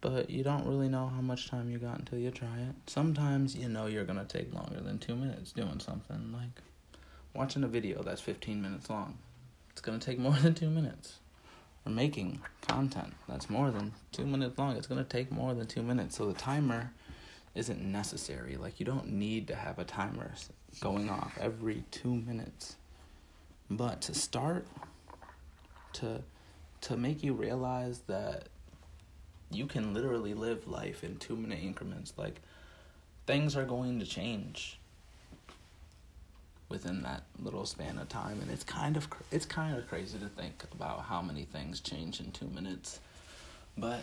But 0.00 0.30
you 0.30 0.42
don't 0.42 0.66
really 0.66 0.88
know 0.88 1.06
how 1.06 1.20
much 1.20 1.48
time 1.48 1.70
you 1.70 1.78
got 1.78 2.00
until 2.00 2.18
you 2.18 2.32
try 2.32 2.58
it. 2.58 2.74
Sometimes 2.86 3.54
you 3.54 3.68
know 3.68 3.86
you're 3.86 4.04
gonna 4.04 4.24
take 4.24 4.52
longer 4.52 4.80
than 4.80 4.98
two 4.98 5.14
minutes 5.14 5.52
doing 5.52 5.78
something 5.78 6.32
like 6.32 6.60
watching 7.34 7.62
a 7.64 7.68
video 7.68 8.02
that's 8.02 8.20
15 8.20 8.60
minutes 8.60 8.90
long. 8.90 9.18
It's 9.70 9.80
gonna 9.80 10.00
take 10.00 10.18
more 10.18 10.32
than 10.42 10.54
two 10.54 10.70
minutes. 10.70 11.18
Or 11.84 11.92
making 11.92 12.40
content 12.60 13.12
that's 13.28 13.50
more 13.50 13.70
than 13.70 13.92
two 14.12 14.24
minutes 14.24 14.56
long. 14.58 14.76
It's 14.76 14.86
gonna 14.86 15.04
take 15.04 15.32
more 15.32 15.54
than 15.54 15.66
two 15.66 15.82
minutes. 15.82 16.16
So 16.16 16.26
the 16.26 16.34
timer 16.34 16.92
isn't 17.54 17.82
necessary. 17.82 18.56
Like 18.56 18.80
you 18.80 18.86
don't 18.86 19.12
need 19.12 19.48
to 19.48 19.54
have 19.54 19.78
a 19.78 19.84
timer 19.84 20.32
going 20.80 21.10
off 21.10 21.36
every 21.40 21.84
two 21.90 22.14
minutes. 22.14 22.76
But 23.68 24.00
to 24.02 24.14
start, 24.14 24.66
to 25.94 26.22
to 26.82 26.96
make 26.96 27.22
you 27.22 27.32
realize 27.32 28.00
that 28.06 28.48
you 29.50 29.66
can 29.66 29.94
literally 29.94 30.34
live 30.34 30.66
life 30.66 31.04
in 31.04 31.16
two 31.16 31.36
minute 31.36 31.60
increments. 31.62 32.12
Like 32.16 32.40
things 33.26 33.56
are 33.56 33.64
going 33.64 34.00
to 34.00 34.06
change 34.06 34.78
within 36.72 37.02
that 37.02 37.22
little 37.38 37.66
span 37.66 37.98
of 37.98 38.08
time, 38.08 38.40
and 38.40 38.50
it's 38.50 38.64
kind 38.64 38.96
of 38.96 39.06
it's 39.30 39.44
kind 39.44 39.76
of 39.76 39.86
crazy 39.88 40.18
to 40.18 40.26
think 40.26 40.64
about 40.72 41.02
how 41.02 41.20
many 41.20 41.44
things 41.44 41.80
change 41.80 42.18
in 42.18 42.32
two 42.32 42.46
minutes. 42.46 42.98
But 43.76 44.00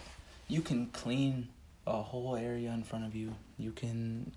you 0.48 0.62
can 0.62 0.86
clean 0.88 1.50
a 1.88 2.04
whole 2.04 2.36
area 2.36 2.72
in 2.72 2.84
front 2.84 3.06
of 3.06 3.16
you. 3.16 3.34
You 3.58 3.72
can 3.72 4.32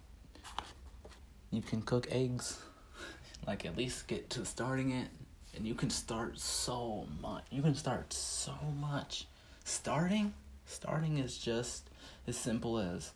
you 1.50 1.60
can 1.60 1.82
cook 1.82 2.08
eggs, 2.10 2.58
like 3.46 3.66
at 3.66 3.76
least 3.76 4.08
get 4.08 4.30
to 4.30 4.46
starting 4.46 4.92
it, 4.92 5.08
and 5.54 5.66
you 5.66 5.74
can 5.74 5.90
start 5.90 6.38
so 6.38 7.06
much. 7.20 7.44
You 7.50 7.60
can 7.60 7.74
start 7.74 8.14
so 8.14 8.54
much. 8.80 9.26
Starting, 9.64 10.32
starting 10.64 11.18
is 11.18 11.36
just 11.36 11.90
as 12.26 12.38
simple 12.38 12.78
as 12.78 13.12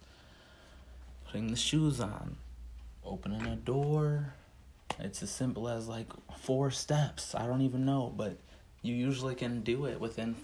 putting 1.25 1.49
the 1.49 1.57
shoes 1.57 2.01
on, 2.01 2.37
opening 3.03 3.47
a 3.47 3.57
door. 3.57 4.35
It's 4.99 5.23
as 5.23 5.31
simple 5.31 5.69
as 5.69 5.89
like 5.89 6.07
four 6.39 6.71
steps. 6.71 7.35
I 7.35 7.47
don't 7.47 7.63
even 7.63 7.85
know, 7.85 8.13
but 8.17 8.37
you 8.83 8.95
usually 8.95 9.35
can 9.35 9.61
do 9.61 9.87
it 9.87 10.01
within 10.01 10.37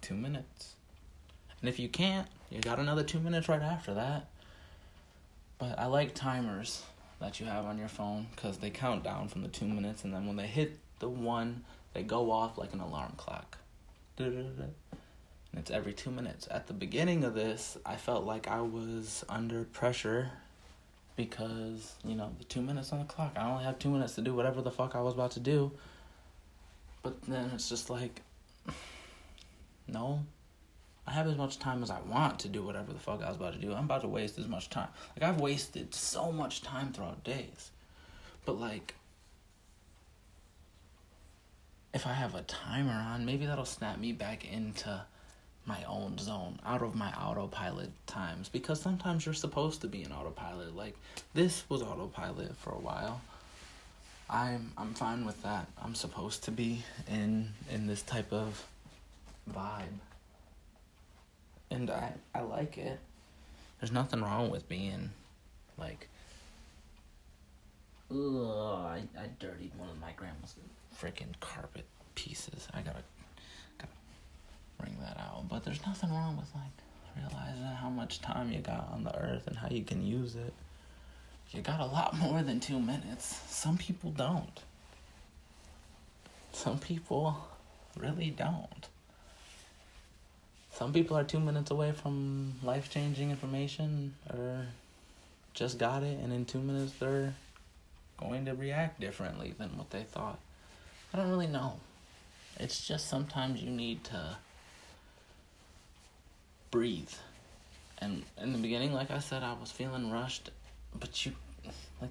two 0.00 0.14
minutes. 0.14 0.74
And 1.60 1.68
if 1.68 1.78
you 1.78 1.88
can't, 1.88 2.26
you 2.50 2.60
got 2.60 2.78
another 2.78 3.02
two 3.02 3.20
minutes 3.20 3.48
right 3.48 3.62
after 3.62 3.94
that. 3.94 4.28
But 5.58 5.78
I 5.78 5.86
like 5.86 6.14
timers 6.14 6.82
that 7.20 7.40
you 7.40 7.46
have 7.46 7.64
on 7.64 7.78
your 7.78 7.88
phone 7.88 8.26
because 8.34 8.58
they 8.58 8.70
count 8.70 9.04
down 9.04 9.28
from 9.28 9.42
the 9.42 9.48
two 9.48 9.66
minutes, 9.66 10.04
and 10.04 10.12
then 10.12 10.26
when 10.26 10.36
they 10.36 10.46
hit 10.46 10.78
the 10.98 11.08
one, 11.08 11.64
they 11.92 12.02
go 12.02 12.30
off 12.30 12.58
like 12.58 12.72
an 12.74 12.80
alarm 12.80 13.14
clock. 13.16 13.58
And 15.52 15.60
it's 15.60 15.70
every 15.70 15.92
two 15.92 16.10
minutes. 16.10 16.48
At 16.50 16.66
the 16.66 16.72
beginning 16.72 17.22
of 17.24 17.34
this, 17.34 17.78
I 17.86 17.96
felt 17.96 18.24
like 18.24 18.48
I 18.48 18.60
was 18.60 19.24
under 19.28 19.64
pressure 19.64 20.32
because, 21.16 21.94
you 22.04 22.14
know, 22.14 22.32
the 22.38 22.44
two 22.44 22.60
minutes 22.60 22.92
on 22.92 22.98
the 22.98 23.04
clock. 23.04 23.32
I 23.36 23.48
only 23.50 23.64
have 23.64 23.78
two 23.78 23.90
minutes 23.90 24.14
to 24.16 24.20
do 24.20 24.34
whatever 24.34 24.62
the 24.62 24.70
fuck 24.70 24.94
I 24.94 25.00
was 25.00 25.14
about 25.14 25.32
to 25.32 25.40
do. 25.40 25.72
But 27.02 27.22
then 27.22 27.50
it's 27.54 27.68
just 27.68 27.90
like, 27.90 28.22
no, 29.88 30.24
I 31.06 31.12
have 31.12 31.26
as 31.26 31.36
much 31.36 31.58
time 31.58 31.82
as 31.82 31.90
I 31.90 32.00
want 32.00 32.38
to 32.40 32.48
do 32.48 32.62
whatever 32.62 32.92
the 32.92 32.98
fuck 32.98 33.22
I 33.22 33.28
was 33.28 33.36
about 33.36 33.52
to 33.54 33.58
do. 33.58 33.72
I'm 33.72 33.84
about 33.84 34.02
to 34.02 34.08
waste 34.08 34.38
as 34.38 34.48
much 34.48 34.70
time. 34.70 34.88
Like 35.16 35.28
I've 35.28 35.40
wasted 35.40 35.94
so 35.94 36.32
much 36.32 36.62
time 36.62 36.92
throughout 36.92 37.22
days. 37.22 37.70
But 38.44 38.58
like 38.58 38.94
if 41.92 42.06
I 42.06 42.12
have 42.12 42.34
a 42.34 42.42
timer 42.42 42.92
on, 42.92 43.24
maybe 43.24 43.46
that'll 43.46 43.64
snap 43.64 43.98
me 43.98 44.12
back 44.12 44.50
into 44.50 45.04
my 45.66 45.82
own 45.84 46.18
zone, 46.18 46.58
out 46.66 46.82
of 46.82 46.94
my 46.94 47.10
autopilot 47.12 47.90
times 48.06 48.48
because 48.48 48.80
sometimes 48.80 49.24
you're 49.24 49.34
supposed 49.34 49.80
to 49.80 49.88
be 49.88 50.02
in 50.02 50.12
autopilot. 50.12 50.76
Like 50.76 50.96
this 51.32 51.64
was 51.68 51.82
autopilot 51.82 52.56
for 52.56 52.70
a 52.70 52.78
while. 52.78 53.20
I'm 54.28 54.72
I'm 54.76 54.94
fine 54.94 55.24
with 55.24 55.42
that. 55.42 55.66
I'm 55.82 55.94
supposed 55.94 56.44
to 56.44 56.50
be 56.50 56.82
in 57.08 57.52
in 57.70 57.86
this 57.86 58.02
type 58.02 58.32
of 58.32 58.66
vibe 59.50 60.00
and 61.70 61.90
I 61.90 62.12
I 62.34 62.40
like 62.40 62.78
it. 62.78 62.98
There's 63.80 63.92
nothing 63.92 64.22
wrong 64.22 64.50
with 64.50 64.68
being 64.68 65.10
like. 65.78 66.08
Ugh, 68.10 68.16
I, 68.16 69.02
I 69.18 69.26
dirtied 69.40 69.72
one 69.76 69.88
of 69.88 69.98
my 70.00 70.12
grandma's 70.14 70.54
freaking 71.00 71.38
carpet 71.40 71.84
pieces. 72.14 72.68
I 72.72 72.82
gotta 72.82 73.02
bring 74.78 74.96
that 75.00 75.18
out. 75.18 75.48
But 75.48 75.64
there's 75.64 75.84
nothing 75.86 76.10
wrong 76.10 76.36
with 76.36 76.48
like 76.54 76.72
realizing 77.16 77.64
how 77.64 77.88
much 77.88 78.20
time 78.20 78.52
you 78.52 78.60
got 78.60 78.90
on 78.92 79.04
the 79.04 79.16
earth 79.16 79.46
and 79.46 79.56
how 79.56 79.68
you 79.68 79.84
can 79.84 80.04
use 80.04 80.34
it. 80.34 80.52
You 81.52 81.62
got 81.62 81.80
a 81.80 81.86
lot 81.86 82.16
more 82.16 82.42
than 82.42 82.60
two 82.60 82.80
minutes. 82.80 83.40
Some 83.48 83.78
people 83.78 84.10
don't. 84.10 84.60
Some 86.52 86.78
people 86.78 87.36
really 87.96 88.30
don't. 88.30 88.88
Some 90.72 90.92
people 90.92 91.16
are 91.16 91.22
two 91.22 91.38
minutes 91.38 91.70
away 91.70 91.92
from 91.92 92.54
life 92.62 92.90
changing 92.90 93.30
information 93.30 94.14
or 94.32 94.66
just 95.52 95.78
got 95.78 96.02
it, 96.02 96.18
and 96.18 96.32
in 96.32 96.44
two 96.44 96.58
minutes 96.58 96.92
they're 96.98 97.34
going 98.18 98.44
to 98.46 98.54
react 98.54 99.00
differently 99.00 99.54
than 99.56 99.76
what 99.76 99.90
they 99.90 100.02
thought. 100.02 100.38
I 101.12 101.18
don't 101.18 101.30
really 101.30 101.46
know. 101.46 101.74
It's 102.58 102.86
just 102.86 103.08
sometimes 103.08 103.62
you 103.62 103.70
need 103.70 104.02
to 104.04 104.36
breathe. 106.74 107.12
And 107.98 108.24
in 108.36 108.52
the 108.52 108.58
beginning, 108.58 108.92
like 108.92 109.12
I 109.12 109.20
said, 109.20 109.44
I 109.44 109.52
was 109.52 109.70
feeling 109.70 110.10
rushed, 110.10 110.50
but 110.98 111.24
you, 111.24 111.30
like, 112.00 112.10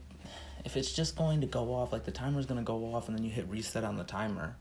if 0.63 0.78
it's 0.78 0.93
just 0.93 1.17
going 1.17 1.41
to 1.41 1.47
go 1.47 1.73
off, 1.73 1.91
like 1.91 2.06
the 2.06 2.13
timer's 2.13 2.45
gonna 2.45 2.63
go 2.63 2.95
off 2.95 3.10
and 3.10 3.17
then 3.17 3.26
you 3.26 3.30
hit 3.30 3.45
reset 3.49 3.84
on 3.84 3.97
the 3.97 4.06
timer, 4.06 4.56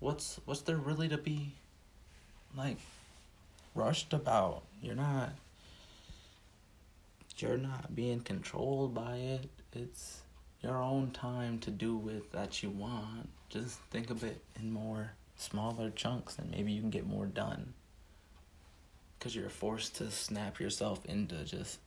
what's 0.00 0.40
what's 0.46 0.62
there 0.62 0.78
really 0.78 1.08
to 1.10 1.16
be 1.16 1.52
like 2.56 2.78
rushed 3.76 4.12
about? 4.12 4.64
You're 4.82 4.96
not 4.96 5.30
you're 7.38 7.56
not 7.56 7.94
being 7.94 8.18
controlled 8.18 8.94
by 8.94 9.14
it. 9.18 9.48
It's 9.72 10.22
your 10.60 10.82
own 10.82 11.12
time 11.12 11.60
to 11.60 11.70
do 11.70 11.96
with 11.96 12.32
that 12.32 12.64
you 12.64 12.70
want. 12.70 13.28
Just 13.48 13.78
think 13.92 14.10
of 14.10 14.24
it 14.24 14.42
in 14.58 14.72
more 14.72 15.12
smaller 15.36 15.90
chunks 15.90 16.36
and 16.36 16.50
maybe 16.50 16.72
you 16.72 16.80
can 16.80 16.90
get 16.90 17.06
more 17.06 17.26
done. 17.26 17.74
Cuz 19.24 19.34
you're 19.34 19.48
forced 19.48 19.96
to 19.96 20.10
snap 20.10 20.60
yourself 20.60 21.02
into 21.06 21.44
just 21.44 21.78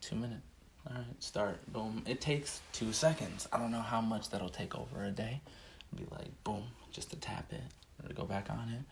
2 0.00 0.16
minutes. 0.16 0.42
All 0.84 0.96
right, 0.96 1.22
start. 1.22 1.64
Boom. 1.72 2.02
It 2.06 2.20
takes 2.20 2.60
2 2.72 2.92
seconds. 2.92 3.46
I 3.52 3.58
don't 3.58 3.70
know 3.70 3.82
how 3.82 4.00
much 4.00 4.30
that'll 4.30 4.48
take 4.48 4.74
over 4.74 5.04
a 5.04 5.12
day. 5.12 5.40
Be 5.94 6.04
like, 6.10 6.42
boom, 6.42 6.64
just 6.90 7.10
to 7.10 7.16
tap 7.16 7.52
it 7.52 7.62
or 8.02 8.08
to 8.08 8.14
go 8.14 8.24
back 8.24 8.50
on 8.50 8.68
it. 8.70 8.82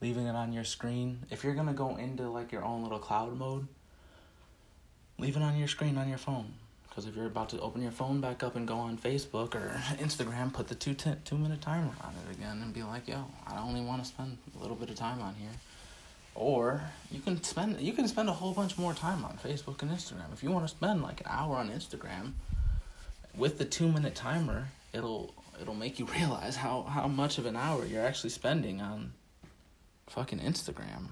Leaving 0.00 0.26
it 0.26 0.34
on 0.34 0.52
your 0.52 0.64
screen. 0.64 1.20
If 1.30 1.44
you're 1.44 1.54
to 1.54 1.72
go 1.72 1.94
into 1.96 2.28
like 2.28 2.50
your 2.50 2.64
own 2.64 2.82
little 2.82 2.98
cloud 2.98 3.38
mode, 3.38 3.68
leave 5.16 5.36
it 5.36 5.42
on 5.42 5.56
your 5.56 5.68
screen 5.68 5.98
on 5.98 6.08
your 6.08 6.18
phone. 6.18 6.54
Because 6.88 7.06
if 7.06 7.14
you're 7.14 7.26
about 7.26 7.50
to 7.50 7.60
open 7.60 7.80
your 7.80 7.92
phone 7.92 8.20
back 8.20 8.42
up 8.42 8.56
and 8.56 8.66
go 8.66 8.78
on 8.78 8.98
Facebook 8.98 9.54
or 9.54 9.70
Instagram, 9.98 10.52
put 10.52 10.66
the 10.66 10.74
two 10.74 10.94
t- 10.94 11.14
two 11.24 11.38
minute 11.38 11.60
timer 11.60 11.92
on 12.02 12.12
it 12.26 12.36
again 12.36 12.60
and 12.60 12.74
be 12.74 12.82
like, 12.82 13.06
"Yo, 13.06 13.24
I 13.46 13.58
only 13.58 13.80
want 13.80 14.02
to 14.02 14.08
spend 14.08 14.38
a 14.56 14.58
little 14.60 14.74
bit 14.74 14.90
of 14.90 14.96
time 14.96 15.22
on 15.22 15.36
here." 15.36 15.52
Or 16.40 16.80
you 17.12 17.20
can 17.20 17.42
spend 17.42 17.78
you 17.82 17.92
can 17.92 18.08
spend 18.08 18.30
a 18.30 18.32
whole 18.32 18.54
bunch 18.54 18.78
more 18.78 18.94
time 18.94 19.26
on 19.26 19.36
Facebook 19.36 19.82
and 19.82 19.90
Instagram. 19.90 20.32
If 20.32 20.42
you 20.42 20.50
want 20.50 20.66
to 20.66 20.74
spend 20.74 21.02
like 21.02 21.20
an 21.20 21.26
hour 21.28 21.54
on 21.56 21.68
Instagram 21.68 22.32
with 23.36 23.58
the 23.58 23.66
two 23.66 23.86
minute 23.86 24.14
timer, 24.14 24.68
it'll 24.94 25.34
it'll 25.60 25.74
make 25.74 25.98
you 25.98 26.06
realize 26.18 26.56
how 26.56 26.84
how 26.84 27.06
much 27.08 27.36
of 27.36 27.44
an 27.44 27.56
hour 27.56 27.84
you're 27.84 28.02
actually 28.02 28.30
spending 28.30 28.80
on 28.80 29.12
fucking 30.08 30.38
Instagram 30.38 31.08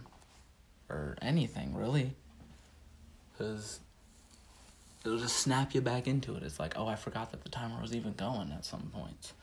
or 0.88 1.18
anything 1.20 1.74
really. 1.74 2.12
Because 3.36 3.80
it'll 5.04 5.18
just 5.18 5.36
snap 5.36 5.74
you 5.74 5.82
back 5.82 6.06
into 6.06 6.36
it. 6.36 6.42
It's 6.42 6.58
like, 6.58 6.72
oh, 6.78 6.86
I 6.86 6.96
forgot 6.96 7.32
that 7.32 7.42
the 7.42 7.50
timer 7.50 7.82
was 7.82 7.94
even 7.94 8.14
going 8.14 8.50
at 8.50 8.64
some 8.64 8.90
points. 8.94 9.34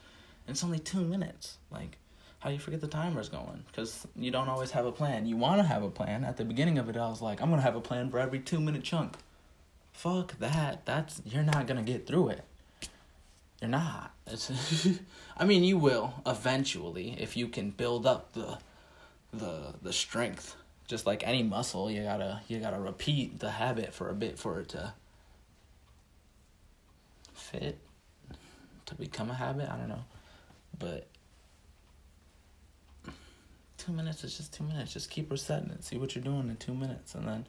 And 0.48 0.56
it's 0.56 0.64
only 0.64 0.80
two 0.80 1.02
minutes. 1.06 1.58
Like, 1.72 1.98
how 2.46 2.52
you 2.52 2.60
forget 2.60 2.80
the 2.80 2.88
timer's 2.88 3.28
going? 3.28 3.64
Because 3.66 4.06
you 4.16 4.30
don't 4.30 4.50
always 4.50 4.70
have 4.70 4.86
a 4.86 4.92
plan. 4.92 5.26
You 5.26 5.36
want 5.36 5.60
to 5.60 5.68
have 5.68 5.82
a 5.82 5.90
plan. 5.90 6.24
At 6.24 6.38
the 6.38 6.46
beginning 6.46 6.78
of 6.78 6.88
it, 6.90 6.96
I 6.96 7.10
was 7.10 7.20
like, 7.20 7.42
I'm 7.42 7.50
to 7.60 7.66
have 7.66 7.76
a 7.76 7.82
plan 7.82 8.12
for 8.12 8.20
every 8.20 8.38
two 8.38 8.60
minute 8.60 8.84
chunk. 8.84 9.16
Fuck 9.94 10.38
that. 10.38 10.86
That's, 10.86 11.24
you're 11.26 11.42
not 11.42 11.66
to 11.84 11.92
get 11.92 12.06
through 12.06 12.30
it. 12.30 12.44
You're 13.62 13.72
not. 13.72 14.14
I 15.38 15.44
mean, 15.44 15.64
you 15.64 15.80
will 15.80 16.14
eventually 16.24 17.16
if 17.20 17.36
you 17.36 17.48
can 17.48 17.72
build 17.72 18.06
up 18.06 18.34
the, 18.34 18.60
the, 19.34 19.74
the 19.82 19.92
strength. 19.92 20.56
Just 20.88 21.08
like 21.08 21.26
any 21.26 21.42
muscle, 21.42 21.90
you 21.90 22.04
gotta 22.04 22.42
you 22.48 22.60
gotta 22.60 22.80
repeat 22.80 23.40
the 23.40 23.50
habit 23.50 23.92
for 23.92 24.12
a 24.12 24.14
bit 24.14 24.38
for 24.38 24.60
it 24.60 24.70
to 24.70 24.94
fit 27.34 27.80
to 28.86 28.94
become 28.94 29.32
a 29.32 29.34
habit. 29.34 29.68
I 29.68 29.78
don't 29.78 29.90
know. 29.90 30.06
But 30.78 31.08
two 33.86 33.92
minutes 33.92 34.24
is 34.24 34.38
just 34.38 34.54
two 34.54 34.64
minutes. 34.64 34.94
Just 34.94 35.10
keep 35.10 35.32
resetting 35.32 35.70
it. 35.70 35.84
See 35.84 35.98
what 35.98 36.16
you're 36.16 36.24
doing 36.24 36.50
in 36.50 36.56
two 36.58 36.74
minutes. 36.74 37.16
And 37.16 37.28
then 37.28 37.46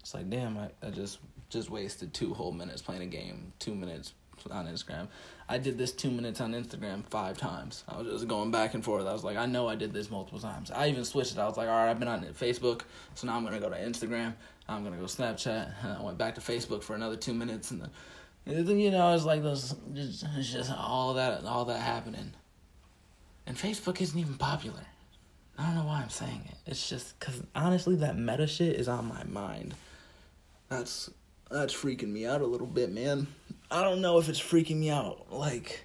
it's 0.00 0.14
like, 0.14 0.28
damn, 0.28 0.58
I, 0.58 0.70
I 0.82 0.90
just 0.90 1.18
just 1.48 1.70
wasted 1.70 2.14
two 2.14 2.34
whole 2.34 2.52
minutes 2.52 2.82
playing 2.82 3.02
a 3.02 3.06
game. 3.06 3.52
Two 3.58 3.74
minutes 3.74 4.12
on 4.50 4.66
Instagram. 4.66 5.08
I 5.48 5.58
did 5.58 5.76
this 5.76 5.92
two 5.92 6.10
minutes 6.10 6.40
on 6.40 6.52
Instagram 6.52 7.04
five 7.06 7.36
times. 7.36 7.84
I 7.88 7.98
was 7.98 8.06
just 8.10 8.28
going 8.28 8.50
back 8.50 8.74
and 8.74 8.84
forth. 8.84 9.06
I 9.06 9.12
was 9.12 9.24
like, 9.24 9.36
I 9.36 9.46
know 9.46 9.68
I 9.68 9.74
did 9.74 9.92
this 9.92 10.10
multiple 10.10 10.38
times. 10.38 10.70
I 10.70 10.88
even 10.88 11.04
switched 11.04 11.32
it. 11.32 11.38
I 11.38 11.46
was 11.46 11.56
like, 11.56 11.68
all 11.68 11.74
right, 11.74 11.90
I've 11.90 11.98
been 11.98 12.08
on 12.08 12.22
Facebook, 12.24 12.82
so 13.14 13.26
now 13.26 13.36
I'm 13.36 13.44
gonna 13.44 13.60
go 13.60 13.68
to 13.68 13.76
Instagram. 13.76 14.34
I'm 14.68 14.84
gonna 14.84 14.96
go 14.96 15.04
Snapchat. 15.04 15.74
And 15.82 15.92
I 15.98 16.02
went 16.02 16.16
back 16.16 16.36
to 16.36 16.40
Facebook 16.40 16.82
for 16.82 16.94
another 16.94 17.16
two 17.16 17.34
minutes, 17.34 17.70
and 17.70 17.82
then, 18.46 18.78
you 18.78 18.90
know, 18.90 19.14
it's 19.14 19.24
like 19.24 19.42
those, 19.42 19.74
it's 19.94 20.22
just 20.52 20.72
all 20.72 21.14
that, 21.14 21.44
all 21.44 21.66
that 21.66 21.80
happening. 21.80 22.32
And 23.46 23.56
Facebook 23.56 24.00
isn't 24.00 24.18
even 24.18 24.34
popular. 24.34 24.86
I 25.60 25.66
don't 25.66 25.74
know 25.74 25.84
why 25.84 26.00
I'm 26.00 26.08
saying 26.08 26.40
it. 26.46 26.56
It's 26.70 26.88
just 26.88 27.18
because 27.20 27.42
honestly, 27.54 27.96
that 27.96 28.16
meta 28.16 28.46
shit 28.46 28.76
is 28.76 28.88
on 28.88 29.06
my 29.06 29.24
mind. 29.24 29.74
That's 30.70 31.10
that's 31.50 31.74
freaking 31.74 32.08
me 32.08 32.24
out 32.24 32.40
a 32.40 32.46
little 32.46 32.66
bit, 32.66 32.90
man. 32.90 33.26
I 33.70 33.82
don't 33.82 34.00
know 34.00 34.18
if 34.18 34.30
it's 34.30 34.40
freaking 34.40 34.78
me 34.78 34.88
out. 34.88 35.26
Like, 35.30 35.84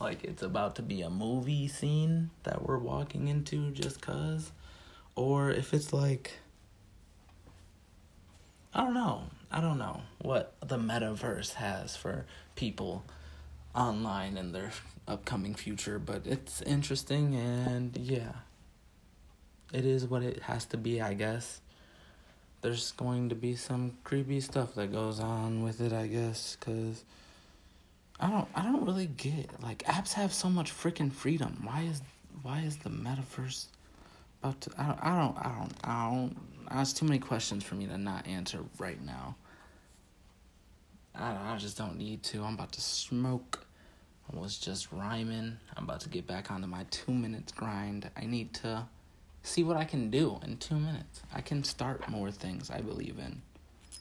like 0.00 0.22
it's 0.22 0.42
about 0.42 0.76
to 0.76 0.82
be 0.82 1.02
a 1.02 1.10
movie 1.10 1.66
scene 1.66 2.30
that 2.44 2.62
we're 2.62 2.78
walking 2.78 3.26
into 3.26 3.72
just 3.72 4.00
cause, 4.00 4.52
or 5.16 5.50
if 5.50 5.74
it's 5.74 5.92
like, 5.92 6.34
I 8.72 8.84
don't 8.84 8.94
know. 8.94 9.24
I 9.50 9.60
don't 9.60 9.78
know 9.78 10.02
what 10.18 10.54
the 10.64 10.78
metaverse 10.78 11.54
has 11.54 11.96
for 11.96 12.26
people 12.54 13.04
online 13.76 14.36
in 14.36 14.52
their 14.52 14.72
upcoming 15.06 15.54
future, 15.54 15.98
but 15.98 16.26
it's 16.26 16.62
interesting 16.62 17.34
and 17.34 17.96
yeah. 17.96 18.32
It 19.72 19.84
is 19.84 20.06
what 20.06 20.22
it 20.22 20.42
has 20.42 20.64
to 20.66 20.76
be, 20.76 21.00
I 21.00 21.14
guess 21.14 21.60
there's 22.62 22.92
going 22.92 23.28
to 23.28 23.34
be 23.34 23.54
some 23.54 23.96
creepy 24.04 24.40
stuff 24.40 24.74
that 24.74 24.92
goes 24.92 25.20
on 25.20 25.62
with 25.62 25.80
it, 25.80 25.92
I 25.92 26.06
guess, 26.06 26.56
cuz 26.56 27.04
I 28.18 28.30
don't 28.30 28.48
I 28.54 28.62
don't 28.62 28.84
really 28.84 29.06
get 29.06 29.62
like 29.62 29.84
apps 29.84 30.14
have 30.14 30.32
so 30.32 30.48
much 30.48 30.72
freaking 30.72 31.12
freedom. 31.12 31.60
Why 31.62 31.82
is 31.82 32.02
why 32.42 32.60
is 32.60 32.78
the 32.78 32.90
metaverse 32.90 33.66
about 34.42 34.60
to 34.62 34.70
I 34.78 34.86
don't 34.86 35.04
I 35.04 35.16
don't 35.16 35.38
I 35.38 35.58
don't 35.58 35.74
I 35.84 36.10
don't 36.10 36.36
that's 36.70 36.92
too 36.92 37.06
many 37.06 37.20
questions 37.20 37.62
for 37.62 37.76
me 37.76 37.86
to 37.86 37.98
not 37.98 38.26
answer 38.26 38.64
right 38.78 39.00
now. 39.00 39.36
I 41.14 41.54
I 41.54 41.56
just 41.58 41.78
don't 41.78 41.96
need 41.98 42.22
to. 42.24 42.42
I'm 42.42 42.54
about 42.54 42.72
to 42.72 42.80
smoke. 42.80 43.65
I 44.32 44.38
was 44.38 44.58
just 44.58 44.90
rhyming. 44.92 45.56
I'm 45.76 45.84
about 45.84 46.00
to 46.00 46.08
get 46.08 46.26
back 46.26 46.50
onto 46.50 46.66
my 46.66 46.84
2 46.90 47.12
minutes 47.12 47.52
grind. 47.52 48.10
I 48.16 48.26
need 48.26 48.54
to 48.54 48.86
see 49.46 49.62
what 49.62 49.76
I 49.76 49.84
can 49.84 50.10
do 50.10 50.40
in 50.44 50.56
two 50.56 50.76
minutes. 50.76 51.22
I 51.32 51.40
can 51.40 51.62
start 51.62 52.08
more 52.08 52.30
things 52.30 52.70
I 52.70 52.80
believe 52.80 53.18
in. 53.18 53.40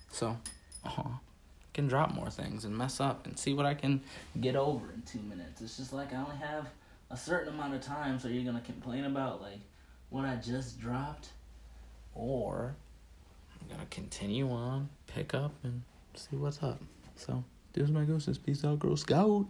So, 0.09 0.37
uh-huh, 0.83 1.17
can 1.73 1.87
drop 1.87 2.13
more 2.13 2.29
things 2.31 2.65
and 2.65 2.75
mess 2.75 2.99
up 2.99 3.27
and 3.27 3.37
see 3.37 3.53
what 3.53 3.65
I 3.65 3.75
can 3.75 4.01
get 4.41 4.55
over 4.55 4.91
in 4.91 5.03
two 5.03 5.19
minutes. 5.19 5.61
It's 5.61 5.77
just 5.77 5.93
like 5.93 6.13
I 6.13 6.17
only 6.17 6.37
have 6.37 6.67
a 7.11 7.17
certain 7.17 7.53
amount 7.53 7.75
of 7.75 7.81
time, 7.81 8.19
so 8.19 8.27
you're 8.27 8.43
gonna 8.43 8.61
complain 8.61 9.05
about 9.05 9.41
like 9.41 9.59
what 10.09 10.25
I 10.25 10.35
just 10.37 10.79
dropped, 10.79 11.29
or 12.15 12.75
I'm 13.61 13.67
gonna 13.67 13.87
continue 13.91 14.49
on, 14.49 14.89
pick 15.05 15.33
up, 15.35 15.53
and 15.63 15.83
see 16.15 16.37
what's 16.37 16.63
up. 16.63 16.81
So, 17.15 17.43
there's 17.73 17.91
my 17.91 18.03
ghosts. 18.03 18.37
Peace 18.37 18.65
out, 18.65 18.79
Girl 18.79 18.97
Scout. 18.97 19.45